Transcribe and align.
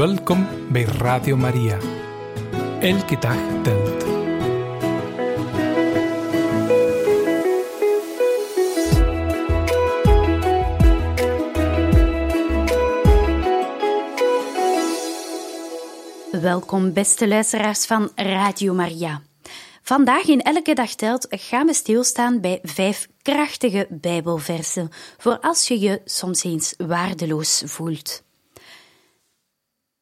Welkom 0.00 0.46
bij 0.72 0.82
Radio 0.82 1.36
Maria. 1.36 1.78
Elke 2.80 3.18
dag 3.18 3.36
telt. 3.62 4.04
Welkom, 16.42 16.92
beste 16.92 17.28
luisteraars 17.28 17.86
van 17.86 18.10
Radio 18.14 18.74
Maria. 18.74 19.22
Vandaag 19.82 20.24
in 20.24 20.40
Elke 20.40 20.74
Dag 20.74 20.94
Telt 20.94 21.26
gaan 21.30 21.66
we 21.66 21.74
stilstaan 21.74 22.40
bij 22.40 22.58
vijf 22.62 23.08
krachtige 23.22 23.86
Bijbelversen 23.90 24.88
voor 25.18 25.38
als 25.40 25.68
je 25.68 25.80
je 25.80 26.00
soms 26.04 26.44
eens 26.44 26.74
waardeloos 26.78 27.62
voelt. 27.66 28.28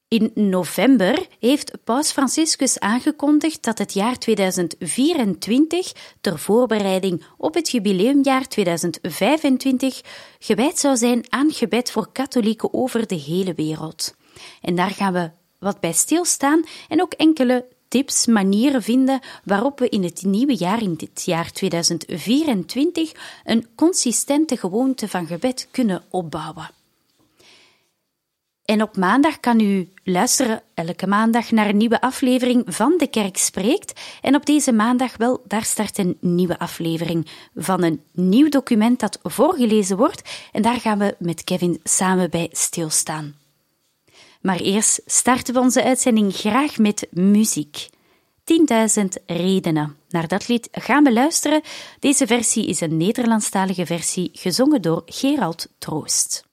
In 0.08 0.30
november 0.34 1.26
heeft 1.40 1.84
Paus 1.84 2.10
Franciscus 2.10 2.78
aangekondigd 2.78 3.64
dat 3.64 3.78
het 3.78 3.92
jaar 3.92 4.18
2024 4.18 5.92
ter 6.20 6.38
voorbereiding 6.38 7.24
op 7.36 7.54
het 7.54 7.70
jubileumjaar 7.70 8.48
2025 8.48 10.00
gewijd 10.38 10.78
zou 10.78 10.96
zijn 10.96 11.24
aan 11.28 11.52
gebed 11.52 11.90
voor 11.90 12.12
katholieken 12.12 12.74
over 12.74 13.06
de 13.06 13.14
hele 13.14 13.54
wereld. 13.54 14.14
En 14.62 14.74
daar 14.74 14.90
gaan 14.90 15.12
we 15.12 15.30
wat 15.58 15.80
bij 15.80 15.92
stilstaan 15.92 16.64
en 16.88 17.02
ook 17.02 17.12
enkele 17.12 17.66
tips, 17.88 18.26
manieren 18.26 18.82
vinden 18.82 19.20
waarop 19.44 19.78
we 19.78 19.88
in 19.88 20.02
het 20.02 20.22
nieuwe 20.22 20.56
jaar, 20.56 20.82
in 20.82 20.94
dit 20.94 21.22
jaar 21.24 21.52
2024, 21.52 23.12
een 23.44 23.66
consistente 23.74 24.56
gewoonte 24.56 25.08
van 25.08 25.26
gebed 25.26 25.68
kunnen 25.70 26.02
opbouwen. 26.10 26.76
En 28.70 28.82
op 28.82 28.96
maandag 28.96 29.40
kan 29.40 29.60
u 29.60 29.88
luisteren 30.04 30.62
elke 30.74 31.06
maandag 31.06 31.50
naar 31.50 31.68
een 31.68 31.76
nieuwe 31.76 32.00
aflevering 32.00 32.62
van 32.66 32.94
De 32.98 33.06
Kerk 33.06 33.36
Spreekt. 33.36 34.00
En 34.22 34.34
op 34.34 34.46
deze 34.46 34.72
maandag, 34.72 35.16
wel, 35.16 35.42
daar 35.46 35.64
start 35.64 35.98
een 35.98 36.16
nieuwe 36.20 36.58
aflevering 36.58 37.26
van 37.54 37.82
een 37.82 38.02
nieuw 38.12 38.48
document 38.48 39.00
dat 39.00 39.18
voorgelezen 39.22 39.96
wordt. 39.96 40.48
En 40.52 40.62
daar 40.62 40.80
gaan 40.80 40.98
we 40.98 41.16
met 41.18 41.44
Kevin 41.44 41.80
samen 41.82 42.30
bij 42.30 42.48
stilstaan. 42.52 43.34
Maar 44.40 44.60
eerst 44.60 45.00
starten 45.06 45.54
we 45.54 45.60
onze 45.60 45.82
uitzending 45.82 46.34
graag 46.34 46.78
met 46.78 47.06
muziek. 47.10 47.88
10.000 48.98 49.04
redenen. 49.26 49.96
Naar 50.08 50.28
dat 50.28 50.48
lied 50.48 50.68
gaan 50.72 51.04
we 51.04 51.12
luisteren. 51.12 51.62
Deze 51.98 52.26
versie 52.26 52.66
is 52.66 52.80
een 52.80 52.96
Nederlandstalige 52.96 53.86
versie, 53.86 54.30
gezongen 54.32 54.82
door 54.82 55.02
Gerald 55.06 55.68
Troost. 55.78 56.47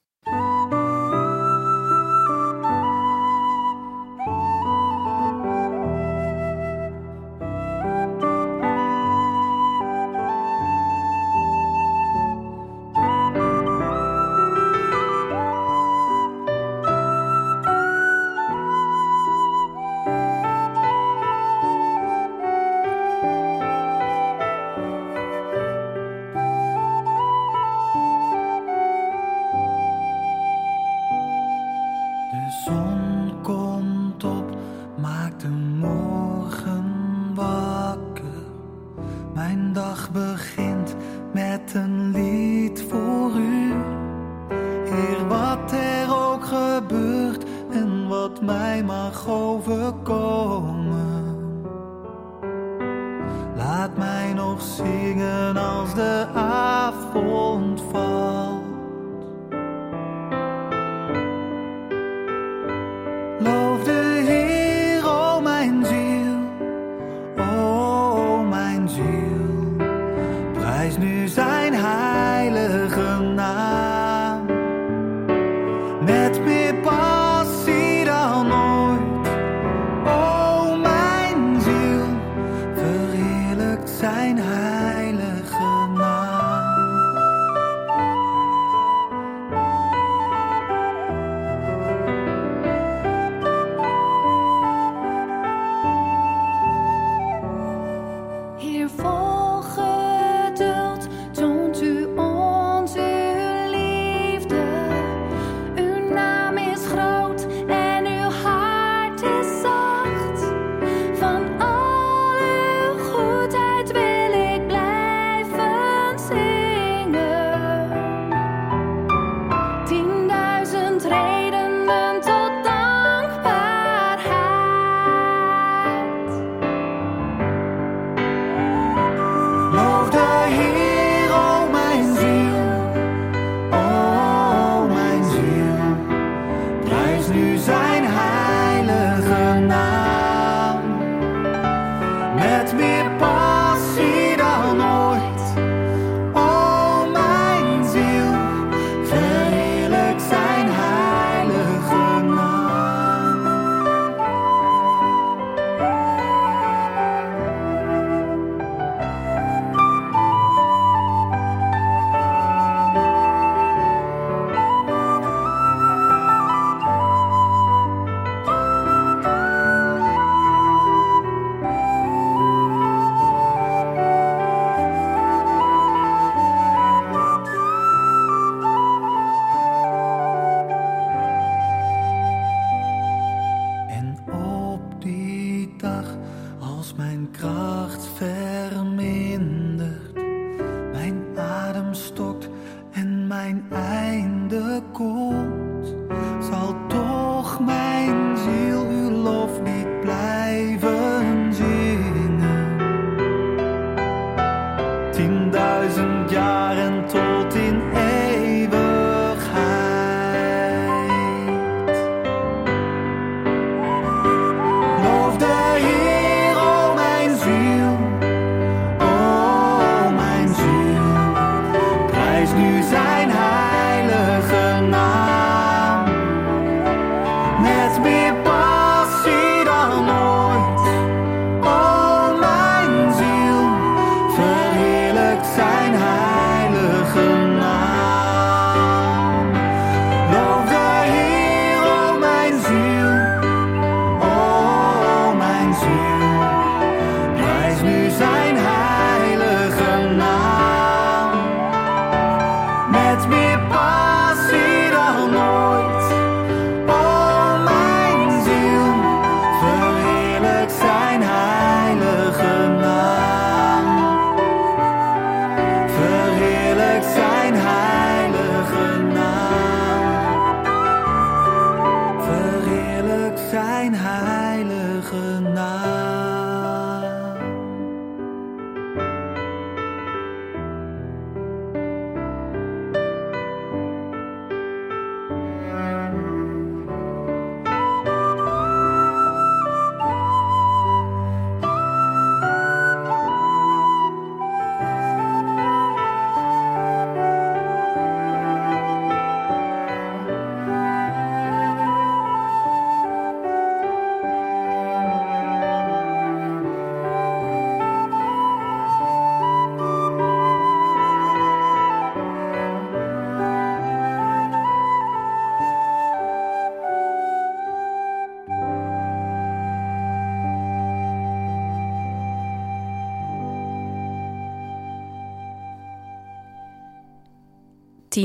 10.000 328.20 328.24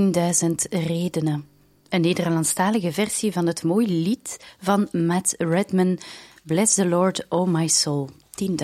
redenen. 0.70 1.48
Een 1.90 2.02
Nederlandstalige 2.02 2.92
versie 2.92 3.32
van 3.32 3.48
het 3.48 3.64
mooie 3.64 3.88
lied 3.88 4.56
van 4.62 4.88
Matt 4.92 5.36
Redman, 5.38 6.00
Bless 6.44 6.74
the 6.74 6.88
Lord, 6.88 7.26
oh 7.30 7.48
my 7.48 7.68
soul. 7.68 8.10
10.000 8.50 8.56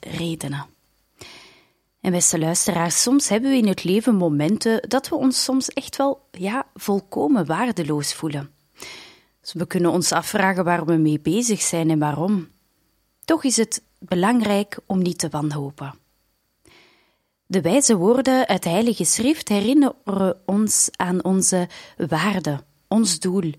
redenen. 0.00 0.66
En 2.00 2.12
beste 2.12 2.38
luisteraars, 2.38 3.02
soms 3.02 3.28
hebben 3.28 3.50
we 3.50 3.56
in 3.56 3.66
het 3.66 3.84
leven 3.84 4.14
momenten 4.14 4.88
dat 4.88 5.08
we 5.08 5.14
ons 5.14 5.44
soms 5.44 5.68
echt 5.68 5.96
wel, 5.96 6.28
ja, 6.30 6.66
volkomen 6.74 7.46
waardeloos 7.46 8.14
voelen. 8.14 8.50
Dus 9.40 9.52
we 9.52 9.66
kunnen 9.66 9.90
ons 9.90 10.12
afvragen 10.12 10.64
waar 10.64 10.84
we 10.84 10.94
mee 10.94 11.20
bezig 11.20 11.62
zijn 11.62 11.90
en 11.90 11.98
waarom. 11.98 12.48
Toch 13.24 13.44
is 13.44 13.56
het 13.56 13.82
belangrijk 13.98 14.78
om 14.86 15.02
niet 15.02 15.18
te 15.18 15.28
wanhopen. 15.28 15.94
De 17.50 17.60
wijze 17.60 17.96
woorden 17.96 18.46
uit 18.46 18.62
de 18.62 18.68
Heilige 18.68 19.04
Schrift 19.04 19.48
herinneren 19.48 20.40
ons 20.46 20.88
aan 20.96 21.24
onze 21.24 21.68
waarde, 21.96 22.64
ons 22.88 23.18
doel 23.18 23.52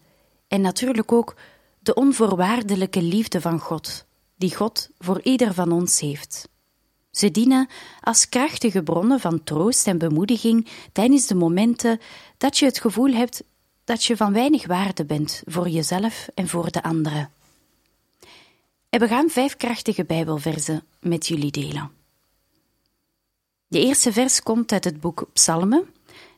en 0.48 0.62
natuurlijk 0.62 1.12
ook 1.12 1.36
de 1.80 1.94
onvoorwaardelijke 1.94 3.02
liefde 3.02 3.42
van 3.42 3.60
God, 3.60 4.06
die 4.36 4.56
God 4.56 4.90
voor 4.98 5.22
ieder 5.22 5.54
van 5.54 5.72
ons 5.72 6.00
heeft. 6.00 6.50
Ze 7.12 7.32
dienen 7.32 7.70
als 8.02 8.30
krachtige 8.30 8.84
bronnen 8.84 9.20
van 9.20 9.44
troost 9.44 9.88
en 9.88 9.98
bemoediging 9.98 10.68
tijdens 10.92 11.28
de 11.28 11.36
momenten 11.36 12.00
dat 12.38 12.58
je 12.58 12.66
het 12.66 12.80
gevoel 12.80 13.14
hebt 13.14 13.44
dat 13.84 14.04
je 14.04 14.18
van 14.18 14.34
weinig 14.34 14.68
waarde 14.68 15.06
bent 15.06 15.42
voor 15.46 15.70
jezelf 15.70 16.28
en 16.34 16.48
voor 16.48 16.72
de 16.72 16.84
anderen. 16.84 17.32
En 18.90 19.00
we 19.00 19.08
gaan 19.08 19.30
vijf 19.30 19.58
krachtige 19.58 20.06
Bijbelversen 20.06 20.84
met 21.00 21.28
jullie 21.28 21.52
delen. 21.52 21.99
De 23.70 23.80
eerste 23.80 24.14
vers 24.14 24.44
komt 24.44 24.72
uit 24.72 24.84
het 24.84 25.00
boek 25.00 25.30
Psalmen 25.34 25.94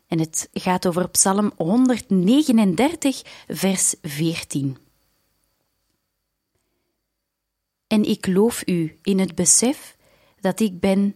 en 0.08 0.20
het 0.20 0.50
gaat 0.54 0.86
over 0.86 1.10
Psalm 1.10 1.52
139, 1.58 3.22
vers 3.48 3.96
14. 4.02 4.78
En 7.88 8.04
ik 8.04 8.28
loof 8.28 8.68
u 8.68 9.00
in 9.02 9.20
het 9.20 9.36
besef 9.36 9.98
dat 10.40 10.60
ik 10.60 10.80
ben 10.80 11.16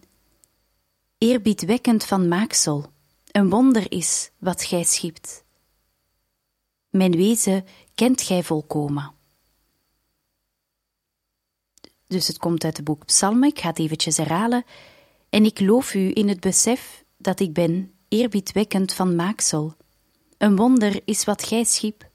eerbiedwekkend 1.17 2.05
van 2.05 2.27
maaksel, 2.27 2.85
een 3.31 3.49
wonder 3.49 3.91
is 3.91 4.31
wat 4.37 4.63
gij 4.63 4.83
schipt. 4.83 5.43
Mijn 6.89 7.15
wezen 7.15 7.65
kent 7.95 8.21
gij 8.21 8.43
volkomen. 8.43 9.13
Dus 12.07 12.27
het 12.27 12.37
komt 12.37 12.63
uit 12.63 12.75
het 12.75 12.85
boek 12.85 13.05
Psalmen, 13.05 13.49
ik 13.49 13.59
ga 13.59 13.67
het 13.69 13.79
eventjes 13.79 14.17
herhalen. 14.17 14.65
En 15.29 15.45
ik 15.45 15.59
loof 15.59 15.93
u 15.93 16.11
in 16.13 16.27
het 16.27 16.39
besef 16.39 17.03
dat 17.17 17.39
ik 17.39 17.53
ben 17.53 17.93
eerbiedwekkend 18.07 18.93
van 18.93 19.15
maaksel. 19.15 19.75
Een 20.37 20.55
wonder 20.55 21.01
is 21.05 21.25
wat 21.25 21.43
gij 21.43 21.63
schiep. 21.63 22.09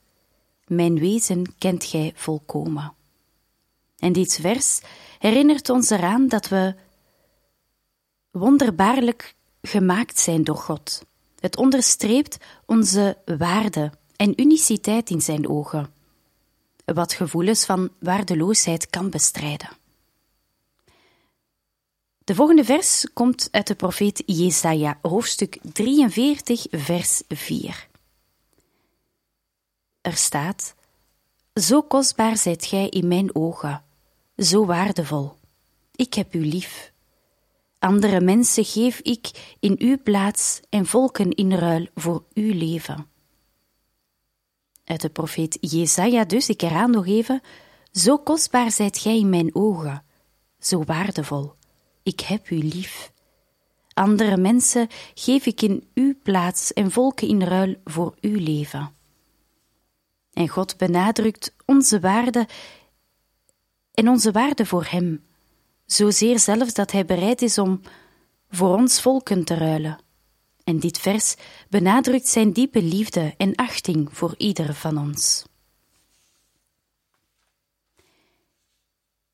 Mijn 0.66 0.98
wezen 0.98 1.54
kent 1.58 1.84
gij 1.84 2.12
volkomen. 2.14 2.94
En 3.98 4.12
dit 4.12 4.38
vers 4.40 4.80
herinnert 5.18 5.68
ons 5.68 5.90
eraan 5.90 6.28
dat 6.28 6.48
we 6.48 6.74
wonderbaarlijk 8.30 9.34
gemaakt 9.62 10.18
zijn 10.18 10.44
door 10.44 10.56
God. 10.56 11.02
Het 11.38 11.56
onderstreept 11.56 12.36
onze 12.66 13.18
waarde 13.24 13.92
en 14.16 14.40
uniciteit 14.40 15.10
in 15.10 15.20
zijn 15.20 15.48
ogen, 15.48 15.92
wat 16.84 17.12
gevoelens 17.12 17.64
van 17.64 17.90
waardeloosheid 17.98 18.90
kan 18.90 19.10
bestrijden. 19.10 19.79
De 22.30 22.36
volgende 22.36 22.64
vers 22.64 23.06
komt 23.12 23.48
uit 23.50 23.66
de 23.66 23.74
profeet 23.74 24.22
Jesaja, 24.26 24.98
hoofdstuk 25.02 25.58
43, 25.72 26.66
vers 26.70 27.22
4. 27.28 27.88
Er 30.00 30.12
staat: 30.12 30.74
Zo 31.54 31.82
kostbaar 31.82 32.36
zijt 32.36 32.66
gij 32.66 32.88
in 32.88 33.08
mijn 33.08 33.34
ogen, 33.34 33.84
zo 34.36 34.66
waardevol. 34.66 35.32
Ik 35.94 36.14
heb 36.14 36.34
u 36.34 36.46
lief. 36.46 36.92
Andere 37.78 38.20
mensen 38.20 38.64
geef 38.64 39.00
ik 39.00 39.56
in 39.60 39.74
uw 39.78 39.98
plaats 40.02 40.60
en 40.68 40.86
volken 40.86 41.30
in 41.30 41.52
ruil 41.52 41.86
voor 41.94 42.24
uw 42.34 42.52
leven. 42.54 43.06
Uit 44.84 45.00
de 45.00 45.10
profeet 45.10 45.58
Jesaja 45.60 46.24
dus, 46.24 46.48
ik 46.48 46.60
herhaal 46.60 46.88
nog 46.88 47.06
even, 47.06 47.40
zo 47.92 48.18
kostbaar 48.18 48.70
zijt 48.70 48.98
gij 48.98 49.18
in 49.18 49.28
mijn 49.28 49.54
ogen, 49.54 50.04
zo 50.58 50.84
waardevol. 50.84 51.58
Ik 52.02 52.20
heb 52.20 52.50
u 52.50 52.56
lief. 52.56 53.12
Andere 53.94 54.36
mensen 54.36 54.88
geef 55.14 55.46
ik 55.46 55.62
in 55.62 55.88
uw 55.94 56.14
plaats 56.22 56.72
en 56.72 56.90
volken 56.90 57.28
in 57.28 57.42
ruil 57.42 57.74
voor 57.84 58.14
uw 58.20 58.38
leven. 58.38 58.92
En 60.32 60.48
God 60.48 60.76
benadrukt 60.76 61.54
onze 61.66 62.00
waarde 62.00 62.48
en 63.94 64.08
onze 64.08 64.32
waarde 64.32 64.66
voor 64.66 64.84
Hem, 64.84 65.24
zozeer 65.86 66.38
zelfs 66.38 66.74
dat 66.74 66.90
Hij 66.90 67.04
bereid 67.04 67.42
is 67.42 67.58
om 67.58 67.80
voor 68.50 68.76
ons 68.76 69.00
volken 69.00 69.44
te 69.44 69.54
ruilen. 69.54 69.98
En 70.64 70.78
dit 70.78 70.98
vers 70.98 71.34
benadrukt 71.68 72.28
Zijn 72.28 72.52
diepe 72.52 72.82
liefde 72.82 73.34
en 73.36 73.54
achting 73.54 74.08
voor 74.12 74.34
ieder 74.36 74.74
van 74.74 74.98
ons. 74.98 75.44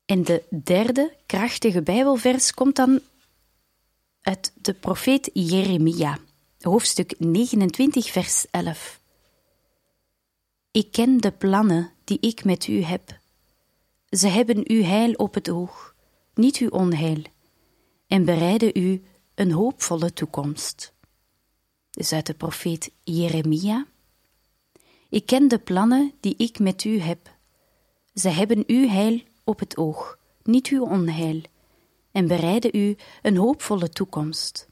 En 0.07 0.23
de 0.23 0.43
derde 0.63 1.15
krachtige 1.25 1.81
Bijbelvers 1.81 2.53
komt 2.53 2.75
dan 2.75 2.99
uit 4.21 4.51
de 4.61 4.73
profeet 4.73 5.29
Jeremia, 5.33 6.19
hoofdstuk 6.59 7.19
29, 7.19 8.11
vers 8.11 8.45
11. 8.51 8.99
Ik 10.71 10.91
ken 10.91 11.17
de 11.17 11.31
plannen 11.31 11.91
die 12.03 12.17
ik 12.19 12.43
met 12.43 12.67
u 12.67 12.81
heb. 12.81 13.19
Ze 14.09 14.27
hebben 14.27 14.69
uw 14.69 14.81
heil 14.83 15.13
op 15.13 15.33
het 15.33 15.49
oog, 15.49 15.95
niet 16.33 16.57
uw 16.57 16.69
onheil, 16.69 17.21
en 18.07 18.25
bereiden 18.25 18.71
u 18.73 19.03
een 19.35 19.51
hoopvolle 19.51 20.13
toekomst. 20.13 20.93
Dus 21.91 22.13
uit 22.13 22.25
de 22.25 22.33
profeet 22.33 22.91
Jeremia. 23.03 23.85
Ik 25.09 25.25
ken 25.25 25.47
de 25.47 25.59
plannen 25.59 26.13
die 26.19 26.35
ik 26.37 26.59
met 26.59 26.83
u 26.83 26.99
heb. 26.99 27.35
Ze 28.13 28.29
hebben 28.29 28.63
uw 28.67 28.87
heil 28.87 29.21
op 29.47 29.59
het 29.59 29.77
oog, 29.77 30.17
niet 30.43 30.67
uw 30.67 30.85
onheil, 30.85 31.41
en 32.11 32.27
bereiden 32.27 32.71
u 32.73 32.95
een 33.21 33.37
hoopvolle 33.37 33.89
toekomst. 33.89 34.67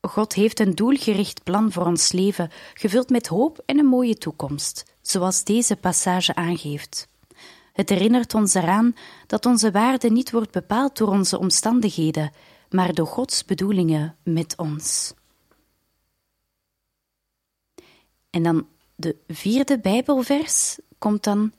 God 0.00 0.34
heeft 0.34 0.60
een 0.60 0.74
doelgericht 0.74 1.42
plan 1.42 1.72
voor 1.72 1.86
ons 1.86 2.12
leven, 2.12 2.50
gevuld 2.74 3.10
met 3.10 3.26
hoop 3.26 3.62
en 3.66 3.78
een 3.78 3.86
mooie 3.86 4.18
toekomst, 4.18 4.84
zoals 5.00 5.44
deze 5.44 5.76
passage 5.76 6.34
aangeeft. 6.34 7.08
Het 7.72 7.88
herinnert 7.88 8.34
ons 8.34 8.54
eraan 8.54 8.94
dat 9.26 9.46
onze 9.46 9.70
waarde 9.70 10.10
niet 10.10 10.30
wordt 10.30 10.50
bepaald 10.50 10.96
door 10.96 11.08
onze 11.08 11.38
omstandigheden, 11.38 12.32
maar 12.70 12.94
door 12.94 13.06
Gods 13.06 13.44
bedoelingen 13.44 14.16
met 14.22 14.56
ons. 14.56 15.14
En 18.30 18.42
dan 18.42 18.66
de 18.94 19.16
vierde 19.28 19.78
Bijbelvers 19.78 20.78
komt 20.98 21.24
dan 21.24 21.52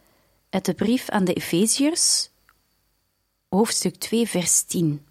uit 0.54 0.66
de 0.66 0.74
brief 0.74 1.10
aan 1.10 1.26
de 1.26 1.34
Efeziërs, 1.34 2.30
hoofdstuk 3.50 3.96
2, 3.96 4.28
vers 4.28 4.64
10. 4.64 5.06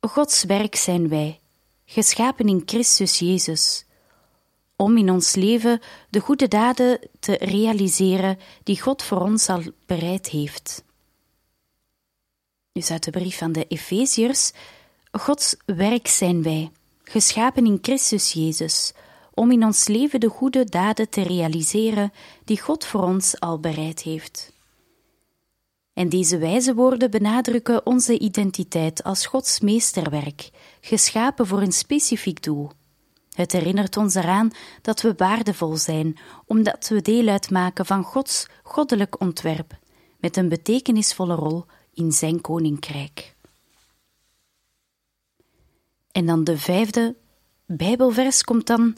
Gods 0.00 0.44
werk 0.44 0.74
zijn 0.74 1.08
wij, 1.08 1.40
geschapen 1.84 2.48
in 2.48 2.62
Christus 2.66 3.18
Jezus, 3.18 3.84
om 4.76 4.96
in 4.96 5.10
ons 5.10 5.34
leven 5.34 5.80
de 6.10 6.20
goede 6.20 6.48
daden 6.48 7.08
te 7.20 7.32
realiseren 7.32 8.38
die 8.62 8.80
God 8.80 9.02
voor 9.02 9.20
ons 9.20 9.48
al 9.48 9.62
bereid 9.86 10.28
heeft. 10.28 10.84
Dus 12.72 12.90
uit 12.90 13.04
de 13.04 13.10
brief 13.10 13.42
aan 13.42 13.52
de 13.52 13.66
Efeziërs, 13.66 14.52
Gods 15.12 15.56
werk 15.66 16.08
zijn 16.08 16.42
wij, 16.42 16.70
geschapen 17.02 17.66
in 17.66 17.78
Christus 17.82 18.32
Jezus, 18.32 18.92
om 19.34 19.50
in 19.50 19.64
ons 19.64 19.88
leven 19.88 20.20
de 20.20 20.28
goede 20.28 20.64
daden 20.64 21.08
te 21.08 21.22
realiseren 21.22 22.12
die 22.44 22.60
God 22.60 22.84
voor 22.84 23.02
ons 23.02 23.40
al 23.40 23.60
bereid 23.60 24.02
heeft. 24.02 24.52
En 25.92 26.08
deze 26.08 26.38
wijze 26.38 26.74
woorden 26.74 27.10
benadrukken 27.10 27.86
onze 27.86 28.18
identiteit 28.18 29.02
als 29.02 29.26
Gods 29.26 29.60
meesterwerk, 29.60 30.50
geschapen 30.80 31.46
voor 31.46 31.60
een 31.60 31.72
specifiek 31.72 32.42
doel. 32.42 32.70
Het 33.34 33.52
herinnert 33.52 33.96
ons 33.96 34.14
eraan 34.14 34.50
dat 34.82 35.00
we 35.00 35.14
waardevol 35.16 35.76
zijn, 35.76 36.18
omdat 36.46 36.88
we 36.88 37.02
deel 37.02 37.28
uitmaken 37.28 37.86
van 37.86 38.02
Gods 38.02 38.46
goddelijk 38.62 39.20
ontwerp, 39.20 39.78
met 40.18 40.36
een 40.36 40.48
betekenisvolle 40.48 41.34
rol 41.34 41.64
in 41.92 42.12
Zijn 42.12 42.40
koninkrijk. 42.40 43.34
En 46.12 46.26
dan 46.26 46.44
de 46.44 46.58
vijfde 46.58 47.16
Bijbelvers 47.66 48.44
komt 48.44 48.66
dan 48.66 48.96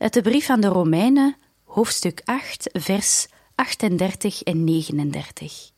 uit 0.00 0.12
de 0.12 0.22
brief 0.22 0.50
aan 0.50 0.60
de 0.60 0.66
Romeinen, 0.66 1.36
hoofdstuk 1.64 2.20
8, 2.24 2.70
vers 2.72 3.26
38 3.54 4.42
en 4.42 4.64
39. 4.64 5.70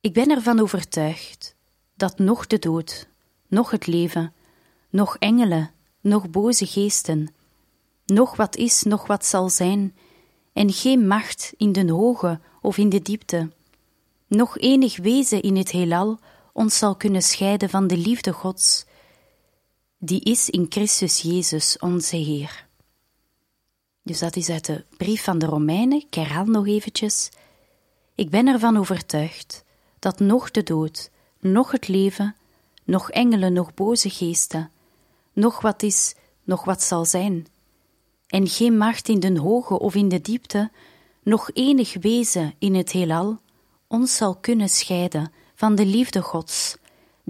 Ik 0.00 0.12
ben 0.12 0.30
ervan 0.30 0.60
overtuigd 0.60 1.54
dat 1.94 2.18
nog 2.18 2.46
de 2.46 2.58
dood, 2.58 3.08
nog 3.48 3.70
het 3.70 3.86
leven, 3.86 4.32
nog 4.90 5.16
engelen, 5.18 5.70
noch 6.00 6.30
boze 6.30 6.66
geesten, 6.66 7.34
noch 8.06 8.36
wat 8.36 8.56
is, 8.56 8.82
noch 8.82 9.06
wat 9.06 9.24
zal 9.24 9.48
zijn, 9.48 9.96
en 10.52 10.72
geen 10.72 11.06
macht 11.06 11.52
in 11.56 11.72
den 11.72 11.88
hoge 11.88 12.40
of 12.60 12.78
in 12.78 12.88
de 12.88 13.02
diepte, 13.02 13.50
nog 14.26 14.58
enig 14.58 14.96
wezen 14.96 15.42
in 15.42 15.56
het 15.56 15.70
heelal 15.70 16.18
ons 16.52 16.78
zal 16.78 16.96
kunnen 16.96 17.22
scheiden 17.22 17.70
van 17.70 17.86
de 17.86 17.96
liefde 17.96 18.32
Gods, 18.32 18.86
die 19.98 20.20
is 20.20 20.50
in 20.50 20.66
Christus 20.68 21.20
Jezus 21.20 21.78
onze 21.78 22.16
Heer. 22.16 22.66
Dus 24.02 24.18
dat 24.18 24.36
is 24.36 24.48
uit 24.48 24.64
de 24.64 24.84
brief 24.96 25.24
van 25.24 25.38
de 25.38 25.46
Romeinen, 25.46 25.98
ik 25.98 26.14
herhaal 26.14 26.44
nog 26.44 26.66
eventjes. 26.66 27.30
Ik 28.14 28.30
ben 28.30 28.46
ervan 28.46 28.76
overtuigd 28.76 29.64
dat 29.98 30.20
nog 30.20 30.50
de 30.50 30.62
dood, 30.62 31.10
nog 31.40 31.70
het 31.70 31.88
leven, 31.88 32.36
nog 32.84 33.10
engelen, 33.10 33.52
nog 33.52 33.74
boze 33.74 34.10
geesten, 34.10 34.70
nog 35.32 35.60
wat 35.60 35.82
is, 35.82 36.14
nog 36.44 36.64
wat 36.64 36.82
zal 36.82 37.04
zijn, 37.04 37.46
en 38.26 38.48
geen 38.48 38.76
macht 38.76 39.08
in 39.08 39.20
den 39.20 39.36
hoge 39.36 39.78
of 39.78 39.94
in 39.94 40.08
de 40.08 40.20
diepte, 40.20 40.70
nog 41.22 41.50
enig 41.52 41.94
wezen 42.00 42.54
in 42.58 42.74
het 42.74 42.92
heelal, 42.92 43.38
ons 43.86 44.16
zal 44.16 44.36
kunnen 44.36 44.68
scheiden 44.68 45.32
van 45.54 45.74
de 45.74 45.86
liefde 45.86 46.22
Gods, 46.22 46.76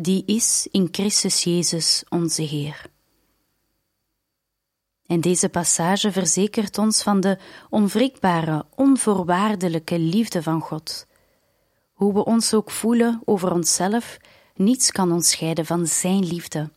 die 0.00 0.22
is 0.26 0.68
in 0.70 0.88
Christus 0.90 1.42
Jezus 1.42 2.04
onze 2.08 2.42
Heer. 2.42 2.86
En 5.06 5.20
deze 5.20 5.48
passage 5.48 6.12
verzekert 6.12 6.78
ons 6.78 7.02
van 7.02 7.20
de 7.20 7.38
onwrikbare, 7.70 8.64
onvoorwaardelijke 8.74 9.98
liefde 9.98 10.42
van 10.42 10.60
God. 10.60 11.06
Hoe 11.92 12.12
we 12.14 12.24
ons 12.24 12.54
ook 12.54 12.70
voelen 12.70 13.20
over 13.24 13.52
onszelf, 13.52 14.18
niets 14.54 14.92
kan 14.92 15.12
ons 15.12 15.30
scheiden 15.30 15.66
van 15.66 15.86
Zijn 15.86 16.24
liefde 16.26 16.70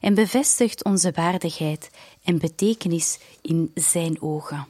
en 0.00 0.14
bevestigt 0.14 0.84
onze 0.84 1.12
waardigheid 1.12 1.90
en 2.22 2.38
betekenis 2.38 3.18
in 3.42 3.70
Zijn 3.74 4.22
ogen. 4.22 4.66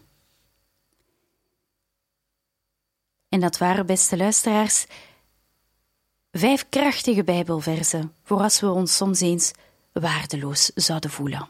En 3.28 3.40
dat 3.40 3.58
waren, 3.58 3.86
beste 3.86 4.16
luisteraars, 4.16 4.86
vijf 6.32 6.66
krachtige 6.68 7.24
Bijbelversen 7.24 8.12
voor 8.24 8.40
als 8.40 8.60
we 8.60 8.70
ons 8.70 8.96
soms 8.96 9.20
eens 9.20 9.52
waardeloos 9.92 10.70
zouden 10.74 11.10
voelen. 11.10 11.48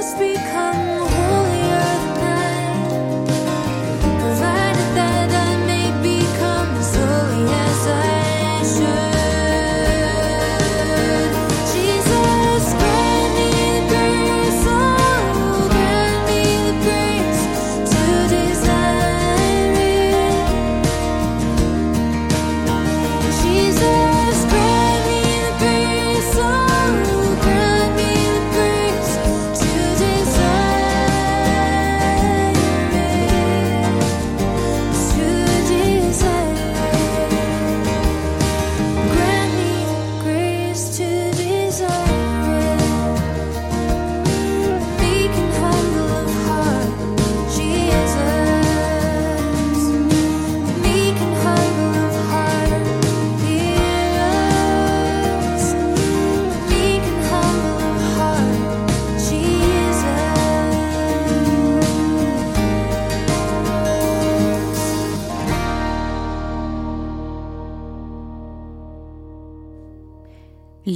just 0.00 0.18
become 0.18 0.99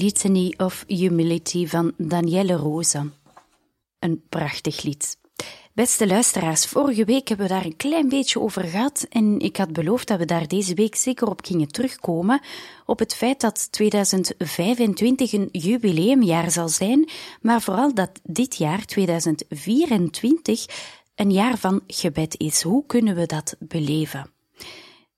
Litany 0.05 0.55
of 0.57 0.85
Humility 0.87 1.67
van 1.67 1.93
Danielle 1.97 2.57
Rosa. 2.57 3.07
Een 3.99 4.23
prachtig 4.29 4.83
lied. 4.83 5.17
Beste 5.73 6.07
luisteraars, 6.07 6.67
vorige 6.67 7.05
week 7.05 7.29
hebben 7.29 7.47
we 7.47 7.53
daar 7.53 7.65
een 7.65 7.77
klein 7.77 8.09
beetje 8.09 8.41
over 8.41 8.65
gehad 8.65 9.07
en 9.09 9.39
ik 9.39 9.57
had 9.57 9.73
beloofd 9.73 10.09
dat 10.09 10.19
we 10.19 10.25
daar 10.25 10.49
deze 10.49 10.75
week 10.75 10.95
zeker 10.95 11.29
op 11.29 11.45
gingen 11.45 11.69
terugkomen, 11.69 12.41
op 12.87 12.99
het 12.99 13.15
feit 13.15 13.41
dat 13.41 13.73
2025 13.73 15.33
een 15.33 15.49
jubileumjaar 15.53 16.51
zal 16.51 16.69
zijn, 16.69 17.09
maar 17.41 17.63
vooral 17.63 17.95
dat 17.95 18.11
dit 18.23 18.57
jaar, 18.57 18.85
2024, 18.85 20.67
een 21.15 21.33
jaar 21.33 21.59
van 21.59 21.81
gebed 21.87 22.39
is. 22.39 22.63
Hoe 22.63 22.87
kunnen 22.87 23.15
we 23.15 23.27
dat 23.27 23.57
beleven? 23.59 24.33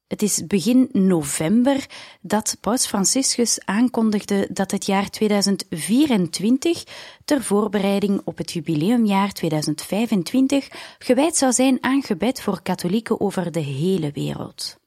Het 0.06 0.22
is 0.22 0.46
begin 0.46 0.88
november 0.92 1.86
dat 2.20 2.56
Paus 2.60 2.86
Franciscus 2.86 3.64
aankondigde 3.64 4.48
dat 4.52 4.70
het 4.70 4.86
jaar 4.86 5.10
2024 5.10 6.84
ter 7.24 7.42
voorbereiding 7.42 8.20
op 8.24 8.38
het 8.38 8.52
jubileumjaar 8.52 9.32
2025 9.32 10.68
gewijd 10.98 11.36
zou 11.36 11.52
zijn 11.52 11.78
aan 11.80 12.02
gebed 12.02 12.40
voor 12.40 12.62
katholieken 12.62 13.20
over 13.20 13.52
de 13.52 13.60
hele 13.60 14.10
wereld. 14.10 14.78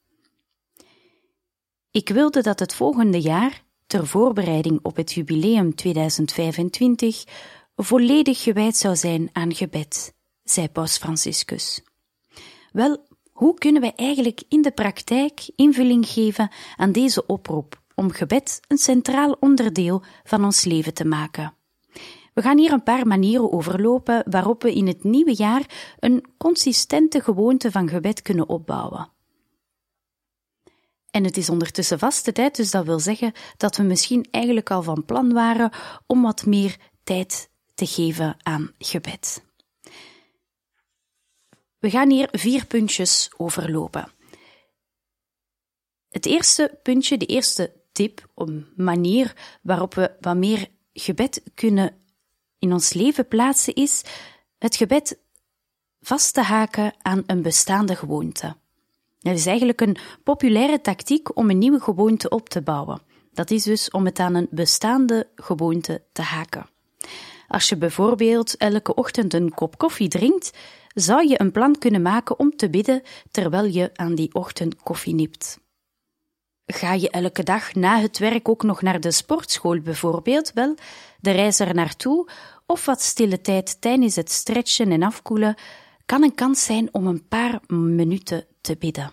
Ik 1.90 2.08
wilde 2.08 2.42
dat 2.42 2.58
het 2.58 2.74
volgende 2.74 3.20
jaar, 3.20 3.62
ter 3.86 4.06
voorbereiding 4.06 4.78
op 4.82 4.96
het 4.96 5.12
jubileum 5.12 5.74
2025, 5.74 7.24
volledig 7.76 8.42
gewijd 8.42 8.76
zou 8.76 8.96
zijn 8.96 9.28
aan 9.32 9.54
gebed, 9.54 10.14
zei 10.44 10.68
Paus 10.68 10.98
Franciscus. 10.98 11.82
Wel, 12.72 13.08
hoe 13.40 13.54
kunnen 13.54 13.82
we 13.82 13.92
eigenlijk 13.94 14.42
in 14.48 14.62
de 14.62 14.70
praktijk 14.70 15.50
invulling 15.56 16.08
geven 16.08 16.50
aan 16.76 16.92
deze 16.92 17.26
oproep 17.26 17.82
om 17.94 18.10
gebed 18.10 18.60
een 18.68 18.78
centraal 18.78 19.36
onderdeel 19.40 20.02
van 20.24 20.44
ons 20.44 20.64
leven 20.64 20.94
te 20.94 21.04
maken? 21.04 21.54
We 22.34 22.42
gaan 22.42 22.58
hier 22.58 22.72
een 22.72 22.82
paar 22.82 23.06
manieren 23.06 23.52
overlopen 23.52 24.24
waarop 24.30 24.62
we 24.62 24.74
in 24.74 24.86
het 24.86 25.04
nieuwe 25.04 25.34
jaar 25.34 25.94
een 25.98 26.24
consistente 26.38 27.20
gewoonte 27.20 27.70
van 27.70 27.88
gebed 27.88 28.22
kunnen 28.22 28.48
opbouwen. 28.48 29.08
En 31.10 31.24
het 31.24 31.36
is 31.36 31.50
ondertussen 31.50 31.98
vaste 31.98 32.32
tijd, 32.32 32.56
dus 32.56 32.70
dat 32.70 32.84
wil 32.84 33.00
zeggen 33.00 33.32
dat 33.56 33.76
we 33.76 33.82
misschien 33.82 34.26
eigenlijk 34.30 34.70
al 34.70 34.82
van 34.82 35.04
plan 35.04 35.32
waren 35.32 35.70
om 36.06 36.22
wat 36.22 36.46
meer 36.46 36.76
tijd 37.02 37.50
te 37.74 37.86
geven 37.86 38.36
aan 38.42 38.72
gebed. 38.78 39.48
We 41.80 41.90
gaan 41.90 42.10
hier 42.10 42.28
vier 42.32 42.66
puntjes 42.66 43.30
overlopen. 43.36 44.12
Het 46.08 46.26
eerste 46.26 46.78
puntje, 46.82 47.16
de 47.16 47.26
eerste 47.26 47.72
tip, 47.92 48.26
een 48.34 48.66
manier 48.76 49.58
waarop 49.62 49.94
we 49.94 50.16
wat 50.20 50.36
meer 50.36 50.68
gebed 50.92 51.42
kunnen 51.54 51.94
in 52.58 52.72
ons 52.72 52.92
leven 52.92 53.28
plaatsen, 53.28 53.74
is 53.74 54.02
het 54.58 54.76
gebed 54.76 55.18
vast 56.00 56.34
te 56.34 56.42
haken 56.42 56.94
aan 57.02 57.22
een 57.26 57.42
bestaande 57.42 57.96
gewoonte. 57.96 58.56
Het 59.20 59.38
is 59.38 59.46
eigenlijk 59.46 59.80
een 59.80 59.96
populaire 60.24 60.80
tactiek 60.80 61.36
om 61.36 61.50
een 61.50 61.58
nieuwe 61.58 61.80
gewoonte 61.80 62.28
op 62.28 62.48
te 62.48 62.62
bouwen. 62.62 63.02
Dat 63.32 63.50
is 63.50 63.62
dus 63.62 63.90
om 63.90 64.04
het 64.04 64.18
aan 64.18 64.34
een 64.34 64.48
bestaande 64.50 65.28
gewoonte 65.34 66.02
te 66.12 66.22
haken. 66.22 66.68
Als 67.48 67.68
je 67.68 67.76
bijvoorbeeld 67.76 68.56
elke 68.56 68.94
ochtend 68.94 69.34
een 69.34 69.54
kop 69.54 69.78
koffie 69.78 70.08
drinkt, 70.08 70.50
zou 70.94 71.28
je 71.28 71.40
een 71.40 71.52
plan 71.52 71.78
kunnen 71.78 72.02
maken 72.02 72.38
om 72.38 72.56
te 72.56 72.70
bidden 72.70 73.02
terwijl 73.30 73.64
je 73.64 73.90
aan 73.94 74.14
die 74.14 74.34
ochtend 74.34 74.76
koffie 74.82 75.14
nipt. 75.14 75.58
Ga 76.66 76.92
je 76.92 77.10
elke 77.10 77.42
dag 77.42 77.74
na 77.74 78.00
het 78.00 78.18
werk 78.18 78.48
ook 78.48 78.62
nog 78.62 78.82
naar 78.82 79.00
de 79.00 79.10
sportschool 79.10 79.80
bijvoorbeeld? 79.80 80.52
Wel, 80.52 80.74
de 81.20 81.30
reis 81.30 81.58
er 81.58 81.74
naartoe 81.74 82.30
of 82.66 82.84
wat 82.84 83.02
stille 83.02 83.40
tijd 83.40 83.80
tijdens 83.80 84.16
het 84.16 84.30
stretchen 84.30 84.92
en 84.92 85.02
afkoelen 85.02 85.54
kan 86.06 86.22
een 86.22 86.34
kans 86.34 86.64
zijn 86.64 86.94
om 86.94 87.06
een 87.06 87.28
paar 87.28 87.60
minuten 87.66 88.46
te 88.60 88.76
bidden. 88.78 89.12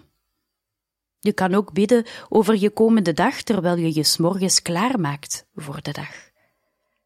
Je 1.20 1.34
kan 1.34 1.54
ook 1.54 1.74
bidden 1.74 2.06
over 2.30 2.56
je 2.56 2.70
komende 2.70 3.14
dag 3.14 3.42
terwijl 3.42 3.78
je 3.78 3.96
je 3.96 4.04
s'morgens 4.04 4.62
klaarmaakt 4.62 5.46
voor 5.56 5.82
de 5.82 5.92
dag. 5.92 6.30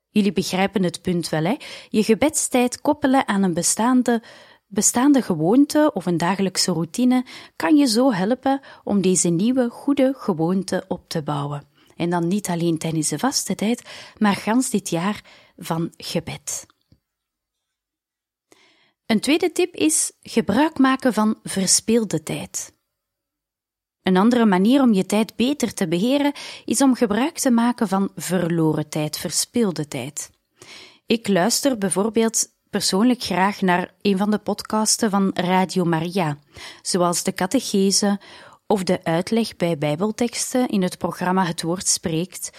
Jullie 0.09 0.33
begrijpen 0.33 0.83
het 0.83 1.01
punt 1.01 1.29
wel, 1.29 1.43
hè? 1.43 1.55
Je 1.89 2.03
gebedstijd 2.03 2.81
koppelen 2.81 3.27
aan 3.27 3.43
een 3.43 3.53
bestaande 3.53 4.23
bestaande 4.71 5.21
gewoonte 5.21 5.91
of 5.93 6.05
een 6.05 6.17
dagelijkse 6.17 6.71
routine 6.71 7.25
kan 7.55 7.75
je 7.75 7.85
zo 7.85 8.11
helpen 8.13 8.61
om 8.83 9.01
deze 9.01 9.29
nieuwe 9.29 9.69
goede 9.69 10.13
gewoonte 10.17 10.85
op 10.87 11.09
te 11.09 11.23
bouwen. 11.23 11.67
En 11.95 12.09
dan 12.09 12.27
niet 12.27 12.47
alleen 12.47 12.77
tijdens 12.77 13.09
de 13.09 13.19
vaste 13.19 13.55
tijd, 13.55 13.89
maar 14.17 14.35
gans 14.35 14.69
dit 14.69 14.89
jaar 14.89 15.23
van 15.57 15.93
gebed. 15.97 16.65
Een 19.05 19.19
tweede 19.19 19.51
tip 19.51 19.75
is 19.75 20.11
gebruik 20.21 20.77
maken 20.77 21.13
van 21.13 21.39
verspeelde 21.43 22.23
tijd. 22.23 22.73
Een 24.01 24.17
andere 24.17 24.45
manier 24.45 24.81
om 24.81 24.93
je 24.93 25.05
tijd 25.05 25.35
beter 25.35 25.73
te 25.73 25.87
beheren 25.87 26.33
is 26.65 26.81
om 26.81 26.95
gebruik 26.95 27.37
te 27.37 27.51
maken 27.51 27.87
van 27.87 28.11
verloren 28.15 28.89
tijd, 28.89 29.17
verspeelde 29.17 29.87
tijd. 29.87 30.31
Ik 31.05 31.27
luister 31.27 31.77
bijvoorbeeld 31.77 32.50
persoonlijk 32.71 33.23
graag 33.23 33.61
naar 33.61 33.93
een 34.01 34.17
van 34.17 34.31
de 34.31 34.37
podcasten 34.37 35.09
van 35.09 35.31
Radio 35.33 35.85
Maria, 35.85 36.37
zoals 36.81 37.23
de 37.23 37.33
catechese 37.33 38.19
of 38.67 38.83
de 38.83 39.03
uitleg 39.03 39.55
bij 39.55 39.77
Bijbelteksten 39.77 40.67
in 40.67 40.81
het 40.81 40.97
programma 40.97 41.45
Het 41.45 41.61
Woord 41.61 41.87
Spreekt, 41.87 42.49